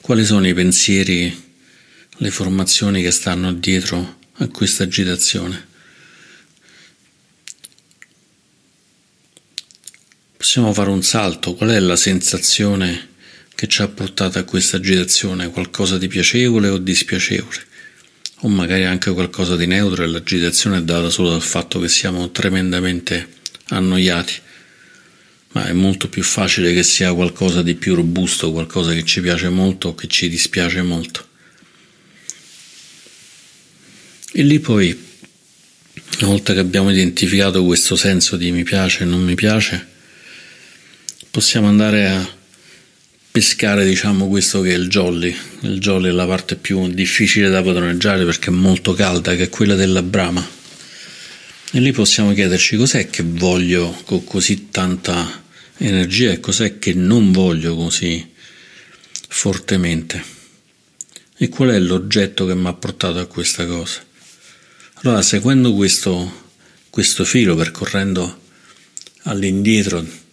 quali 0.01 0.25
sono 0.25 0.47
i 0.47 0.54
pensieri, 0.54 1.43
le 2.17 2.32
formazioni 2.32 3.01
che 3.01 3.12
stanno 3.12 3.54
dietro 3.54 4.19
a 4.34 4.47
questa 4.47 4.84
agitazione? 4.84 5.67
Possiamo 10.36 10.73
fare 10.73 10.89
un 10.89 11.04
salto, 11.04 11.54
qual 11.54 11.69
è 11.69 11.80
la 11.80 11.95
sensazione 11.95 13.10
che 13.56 13.67
ci 13.67 13.82
ha 13.82 13.88
portato 13.88 14.39
a 14.39 14.43
questa 14.43 14.78
agitazione? 14.78 15.49
Qualcosa 15.49 15.97
di 15.97 16.08
piacevole 16.08 16.67
o 16.67 16.78
dispiacevole? 16.78 17.73
O 18.45 18.47
magari 18.47 18.86
anche 18.86 19.12
qualcosa 19.12 19.55
di 19.55 19.65
neutro 19.65 20.03
e 20.03 20.05
l'agitazione 20.05 20.77
è 20.77 20.84
data 20.84 21.10
solo 21.10 21.31
dal 21.31 21.41
fatto 21.41 21.79
che 21.79 21.88
siamo 21.89 22.29
tremendamente 22.29 23.27
annoiati. 23.69 24.34
Ma 25.53 25.65
è 25.65 25.73
molto 25.73 26.10
più 26.10 26.21
facile 26.21 26.71
che 26.71 26.84
sia 26.84 27.12
qualcosa 27.12 27.63
di 27.63 27.73
più 27.73 27.95
robusto, 27.95 28.51
qualcosa 28.51 28.93
che 28.93 29.03
ci 29.03 29.19
piace 29.19 29.49
molto 29.49 29.88
o 29.88 29.95
che 29.95 30.05
ci 30.05 30.29
dispiace 30.29 30.84
molto. 30.84 31.27
E 34.31 34.43
lì 34.43 34.60
poi, 34.60 34.95
una 36.19 36.29
volta 36.29 36.53
che 36.53 36.60
abbiamo 36.60 36.91
identificato 36.91 37.65
questo 37.65 37.95
senso 37.95 38.36
di 38.36 38.51
mi 38.51 38.63
piace 38.63 39.01
e 39.01 39.05
non 39.08 39.23
mi 39.23 39.34
piace, 39.34 39.88
possiamo 41.31 41.67
andare 41.67 42.10
a 42.10 42.34
pescare 43.35 43.83
diciamo 43.83 44.29
questo 44.29 44.61
che 44.61 44.69
è 44.69 44.75
il 44.75 44.87
jolly. 44.87 45.35
Il 45.63 45.79
jolly 45.79 46.07
è 46.07 46.11
la 46.11 46.25
parte 46.25 46.55
più 46.55 46.87
difficile 46.87 47.49
da 47.49 47.61
padroneggiare 47.61 48.23
perché 48.23 48.47
è 48.47 48.53
molto 48.53 48.93
calda 48.93 49.35
che 49.35 49.43
è 49.43 49.49
quella 49.49 49.75
della 49.75 50.01
brama. 50.01 50.47
E 51.71 51.79
lì 51.81 51.91
possiamo 51.91 52.31
chiederci 52.31 52.77
cos'è 52.77 53.09
che 53.09 53.23
voglio 53.25 53.93
con 54.05 54.23
così 54.23 54.69
tanta 54.69 55.43
energia 55.79 56.31
e 56.31 56.39
cos'è 56.39 56.79
che 56.79 56.93
non 56.93 57.33
voglio 57.33 57.75
così 57.75 58.25
fortemente? 59.27 60.23
E 61.35 61.49
qual 61.49 61.71
è 61.71 61.79
l'oggetto 61.79 62.45
che 62.45 62.55
mi 62.55 62.67
ha 62.67 62.73
portato 62.73 63.19
a 63.19 63.25
questa 63.25 63.65
cosa? 63.65 64.01
Allora 65.01 65.21
seguendo 65.21 65.73
questo, 65.73 66.53
questo 66.89 67.25
filo 67.25 67.53
percorrendo 67.53 68.43
all'indietro 69.23 70.23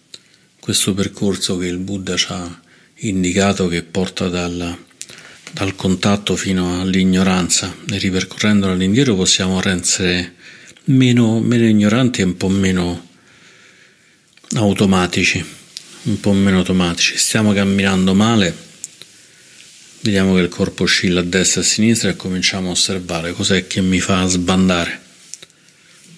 questo 0.60 0.94
percorso 0.94 1.58
che 1.58 1.66
il 1.66 1.78
Buddha 1.78 2.16
ci 2.16 2.26
ha 2.28 2.61
indicato 3.04 3.68
che 3.68 3.82
porta 3.82 4.28
dal, 4.28 4.76
dal 5.50 5.74
contatto 5.74 6.36
fino 6.36 6.80
all'ignoranza 6.80 7.74
e 7.90 7.98
ripercorrendolo 7.98 8.72
all'indietro 8.72 9.14
possiamo 9.14 9.60
essere 9.64 10.34
meno, 10.84 11.40
meno 11.40 11.66
ignoranti 11.66 12.20
e 12.20 12.24
un 12.24 12.36
po' 12.36 12.48
meno 12.48 13.08
automatici, 14.54 15.44
un 16.02 16.20
po' 16.20 16.32
meno 16.32 16.58
automatici. 16.58 17.16
Stiamo 17.16 17.52
camminando 17.52 18.14
male, 18.14 18.54
vediamo 20.00 20.34
che 20.34 20.40
il 20.40 20.48
corpo 20.48 20.84
oscilla 20.84 21.20
a 21.20 21.24
destra 21.24 21.60
e 21.60 21.64
a 21.64 21.66
sinistra 21.66 22.10
e 22.10 22.16
cominciamo 22.16 22.68
a 22.68 22.72
osservare 22.72 23.32
cos'è 23.32 23.66
che 23.66 23.80
mi 23.80 24.00
fa 24.00 24.24
sbandare. 24.26 25.00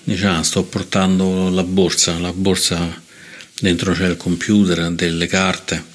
Diciamo, 0.05 0.43
sto 0.43 0.65
portando 0.65 1.49
la 1.49 1.63
borsa, 1.63 2.19
la 2.19 2.33
borsa 2.33 3.03
dentro 3.59 3.95
c'è 3.95 4.07
il 4.07 4.19
computer, 4.19 4.91
delle 4.91 5.27
carte, 5.27 5.93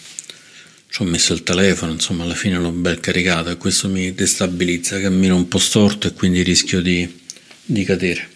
ho 0.98 1.04
messo 1.06 1.34
il 1.34 1.44
telefono, 1.44 1.94
insomma 1.94 2.24
alla 2.24 2.34
fine 2.34 2.58
l'ho 2.58 2.72
ben 2.72 3.00
caricato 3.00 3.50
e 3.52 3.58
questo 3.58 3.88
mi 3.88 4.14
destabilizza, 4.14 5.00
cammino 5.00 5.36
un 5.36 5.48
po' 5.48 5.60
storto 5.60 6.08
e 6.08 6.14
quindi 6.14 6.42
rischio 6.42 6.82
di, 6.82 7.22
di 7.64 7.84
cadere. 7.84 8.28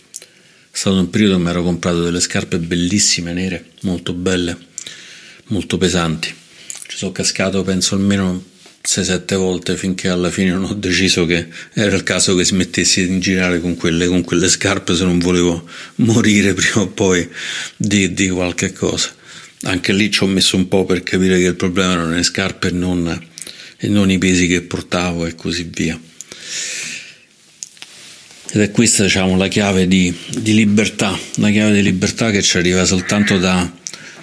È 0.71 0.77
stato 0.77 0.97
un 0.97 1.09
periodo 1.09 1.35
che 1.35 1.43
mi 1.43 1.49
ero 1.49 1.63
comprato 1.63 2.03
delle 2.03 2.19
scarpe 2.19 2.59
bellissime, 2.59 3.33
nere, 3.33 3.71
molto 3.81 4.13
belle, 4.13 4.55
molto 5.47 5.77
pesanti. 5.77 6.33
Ci 6.87 6.97
sono 6.97 7.11
cascato 7.11 7.63
penso 7.63 7.95
almeno 7.95 8.51
6-7 8.81 9.35
volte 9.35 9.75
finché 9.75 10.09
alla 10.09 10.29
fine 10.29 10.51
non 10.51 10.65
ho 10.65 10.73
deciso 10.73 11.25
che 11.25 11.47
era 11.73 11.95
il 11.95 12.03
caso 12.03 12.35
che 12.35 12.45
smettessi 12.45 13.07
di 13.07 13.19
girare 13.19 13.59
con 13.59 13.75
quelle, 13.75 14.07
con 14.07 14.23
quelle 14.23 14.47
scarpe 14.47 14.95
se 14.95 15.03
non 15.03 15.19
volevo 15.19 15.67
morire 15.95 16.53
prima 16.53 16.81
o 16.81 16.87
poi 16.87 17.27
di, 17.75 18.13
di 18.13 18.29
qualche 18.29 18.71
cosa 18.71 19.21
anche 19.63 19.93
lì 19.93 20.12
ci 20.12 20.23
ho 20.23 20.28
messo 20.28 20.56
un 20.56 20.67
po' 20.67 20.86
per 20.86 21.04
capire 21.04 21.38
che 21.38 21.45
il 21.45 21.56
problema 21.56 21.93
erano 21.93 22.15
le 22.15 22.23
scarpe 22.23 22.69
e 22.69 22.71
non, 22.71 23.28
e 23.78 23.88
non 23.88 24.10
i 24.12 24.17
pesi 24.17 24.47
che 24.47 24.62
portavo 24.62 25.26
e 25.26 25.36
così 25.36 25.69
via. 25.71 25.99
Ed 28.56 28.62
è 28.62 28.71
questa 28.71 29.04
diciamo, 29.04 29.36
la 29.36 29.47
chiave 29.47 29.88
di, 29.88 30.13
di, 30.38 30.54
libertà, 30.54 31.17
la 31.36 31.49
chiave 31.49 31.73
di 31.73 31.82
libertà 31.82 32.30
che 32.30 32.43
ci 32.43 32.58
arriva 32.58 32.86
soltanto 32.86 33.39
da, 33.39 33.71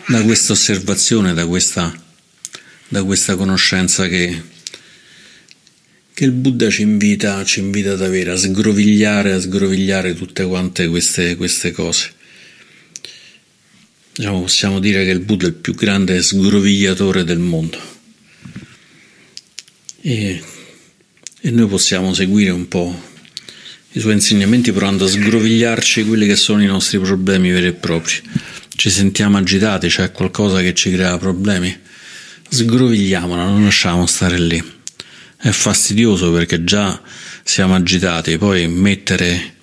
da 0.06 0.22
questa 0.22 0.52
osservazione, 0.52 1.34
da 1.34 1.46
questa, 1.46 1.92
da 2.86 3.02
questa 3.02 3.34
conoscenza 3.34 4.06
che, 4.06 4.40
che, 6.14 6.24
il 6.24 6.30
Buddha 6.30 6.70
ci 6.70 6.82
invita, 6.82 7.44
ci 7.44 7.58
invita 7.58 7.92
ad 7.92 8.02
avere, 8.02 8.30
a 8.30 8.36
sgrovigliare, 8.36 9.32
a 9.32 9.40
sgrovigliare 9.40 10.14
tutte 10.14 10.44
quante 10.44 10.86
queste, 10.86 11.34
queste 11.34 11.72
cose. 11.72 12.12
Diciamo, 14.20 14.42
possiamo 14.42 14.80
dire 14.80 15.02
che 15.06 15.12
il 15.12 15.20
Buddha 15.20 15.46
è 15.46 15.48
il 15.48 15.54
più 15.54 15.74
grande 15.74 16.20
sgrovigliatore 16.20 17.24
del 17.24 17.38
mondo. 17.38 17.80
E, 20.02 20.42
e 21.40 21.50
noi 21.50 21.66
possiamo 21.66 22.12
seguire 22.12 22.50
un 22.50 22.68
po' 22.68 23.02
i 23.92 23.98
suoi 23.98 24.12
insegnamenti 24.12 24.72
provando 24.72 25.06
a 25.06 25.08
sgrovigliarci 25.08 26.04
quelli 26.04 26.26
che 26.26 26.36
sono 26.36 26.62
i 26.62 26.66
nostri 26.66 26.98
problemi 26.98 27.50
veri 27.50 27.68
e 27.68 27.72
propri. 27.72 28.16
Ci 28.76 28.90
sentiamo 28.90 29.38
agitati, 29.38 29.88
c'è 29.88 30.12
qualcosa 30.12 30.60
che 30.60 30.74
ci 30.74 30.92
crea 30.92 31.16
problemi? 31.16 31.74
Sgrovigliamola, 32.46 33.44
non 33.44 33.64
lasciamo 33.64 34.04
stare 34.04 34.38
lì. 34.38 34.62
È 35.38 35.48
fastidioso 35.48 36.30
perché 36.30 36.62
già 36.62 37.00
siamo 37.42 37.74
agitati, 37.74 38.36
poi 38.36 38.68
mettere 38.68 39.54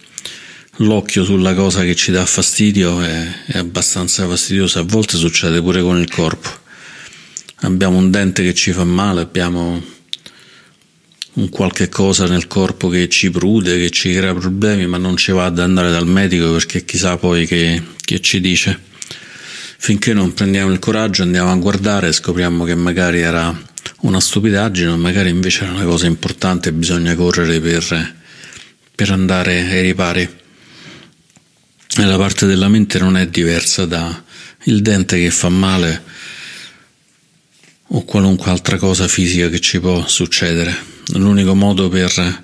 l'occhio 0.78 1.24
sulla 1.24 1.54
cosa 1.54 1.84
che 1.84 1.96
ci 1.96 2.12
dà 2.12 2.26
fastidio 2.26 3.02
è, 3.02 3.46
è 3.46 3.58
abbastanza 3.58 4.28
fastidioso, 4.28 4.80
a 4.80 4.84
volte 4.84 5.18
succede 5.18 5.62
pure 5.62 5.82
con 5.82 6.00
il 6.00 6.10
corpo. 6.10 6.50
Abbiamo 7.62 7.98
un 7.98 8.12
dente 8.12 8.44
che 8.44 8.54
ci 8.54 8.72
fa 8.72 8.84
male, 8.84 9.22
abbiamo 9.22 9.82
un 11.34 11.50
qualche 11.50 11.90
cosa 11.90 12.26
nel 12.26 12.48
corpo 12.48 12.88
che 12.90 13.10
ci 13.10 13.30
prude, 13.32 13.78
che 13.78 13.90
ci 13.90 14.14
crea 14.14 14.34
problemi, 14.34 14.86
ma 14.88 14.98
non 14.98 15.18
ci 15.18 15.32
va 15.32 15.46
ad 15.46 15.60
andare 15.60 15.90
dal 15.90 16.08
medico 16.08 16.52
perché 16.52 16.86
chissà 16.86 17.18
poi 17.18 17.48
che, 17.48 17.82
che 18.02 18.22
ci 18.22 18.40
dice. 18.40 18.86
Finché 19.80 20.14
non 20.14 20.34
prendiamo 20.34 20.72
il 20.72 20.80
coraggio, 20.80 21.22
andiamo 21.22 21.52
a 21.52 21.56
guardare 21.56 22.08
e 22.08 22.12
scopriamo 22.12 22.64
che 22.64 22.76
magari 22.76 23.22
era 23.22 23.56
una 24.02 24.20
stupidaggine, 24.20 24.96
magari 24.96 25.30
invece 25.30 25.64
era 25.64 25.74
una 25.74 25.86
cosa 25.86 26.08
importante 26.08 26.70
e 26.70 26.74
bisogna 26.74 27.16
correre 27.16 27.60
per, 27.60 28.16
per 28.94 29.12
andare 29.12 29.60
ai 29.60 29.82
ripari 29.82 30.46
e 32.00 32.06
la 32.06 32.18
parte 32.18 32.46
della 32.46 32.68
mente 32.68 33.00
non 33.00 33.18
è 33.18 33.28
diversa 33.28 33.86
da 33.86 34.24
il 34.66 34.82
dente 34.82 35.20
che 35.20 35.32
fa 35.32 35.50
male 35.50 36.04
o 37.88 38.04
qualunque 38.04 38.52
altra 38.52 38.78
cosa 38.78 39.08
fisica 39.08 39.50
che 39.50 39.60
ci 39.60 39.80
può 39.80 40.06
succedere. 40.08 40.76
L'unico 41.14 41.56
modo 41.56 41.90
per, 41.90 42.44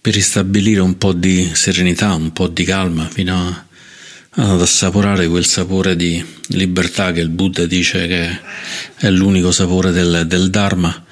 per 0.00 0.14
ristabilire 0.14 0.80
un 0.80 0.98
po' 0.98 1.12
di 1.12 1.50
serenità, 1.54 2.14
un 2.14 2.32
po' 2.32 2.46
di 2.46 2.62
calma, 2.64 3.08
fino 3.08 3.34
a, 3.34 3.66
ad 4.42 4.60
assaporare 4.60 5.26
quel 5.26 5.46
sapore 5.46 5.96
di 5.96 6.24
libertà 6.48 7.10
che 7.10 7.20
il 7.20 7.30
Buddha 7.30 7.66
dice 7.66 8.06
che 8.06 8.40
è 8.96 9.10
l'unico 9.10 9.50
sapore 9.50 9.90
del, 9.90 10.24
del 10.26 10.50
Dharma, 10.50 11.04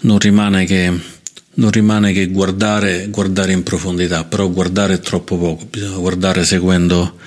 non 0.00 0.18
rimane 0.18 0.64
che 0.64 0.92
non 1.58 1.70
rimane 1.70 2.12
che 2.12 2.26
guardare, 2.28 3.08
guardare 3.08 3.52
in 3.52 3.62
profondità, 3.62 4.24
però 4.24 4.48
guardare 4.48 4.94
è 4.94 5.00
troppo 5.00 5.36
poco, 5.36 5.66
bisogna 5.66 5.96
guardare 5.96 6.44
seguendo 6.44 7.18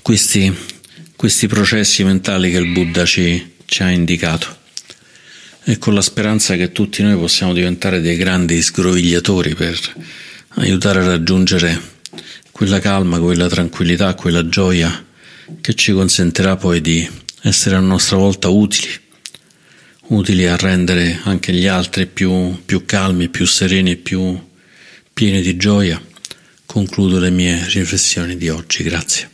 questi, 0.00 0.54
questi 1.16 1.46
processi 1.46 2.02
mentali 2.02 2.50
che 2.50 2.58
il 2.58 2.72
Buddha 2.72 3.04
ci, 3.04 3.54
ci 3.64 3.82
ha 3.82 3.90
indicato. 3.90 4.60
E 5.64 5.78
con 5.78 5.94
la 5.94 6.00
speranza 6.00 6.56
che 6.56 6.72
tutti 6.72 7.02
noi 7.02 7.16
possiamo 7.16 7.52
diventare 7.52 8.00
dei 8.00 8.16
grandi 8.16 8.60
sgrovigliatori 8.60 9.54
per 9.54 9.78
aiutare 10.56 11.00
a 11.00 11.06
raggiungere 11.06 11.80
quella 12.50 12.80
calma, 12.80 13.20
quella 13.20 13.48
tranquillità, 13.48 14.14
quella 14.14 14.48
gioia 14.48 15.06
che 15.60 15.74
ci 15.74 15.92
consentirà 15.92 16.56
poi 16.56 16.80
di 16.80 17.08
essere 17.42 17.76
a 17.76 17.80
nostra 17.80 18.16
volta 18.16 18.48
utili 18.48 19.01
utili 20.08 20.46
a 20.46 20.56
rendere 20.56 21.20
anche 21.24 21.52
gli 21.52 21.66
altri 21.66 22.06
più, 22.06 22.62
più 22.64 22.84
calmi, 22.84 23.28
più 23.28 23.46
sereni, 23.46 23.96
più, 23.96 24.38
pieni 25.12 25.40
di 25.40 25.56
gioia, 25.56 26.00
concludo 26.66 27.18
le 27.18 27.30
mie 27.30 27.64
riflessioni 27.68 28.36
di 28.36 28.48
oggi. 28.48 28.82
Grazie. 28.82 29.31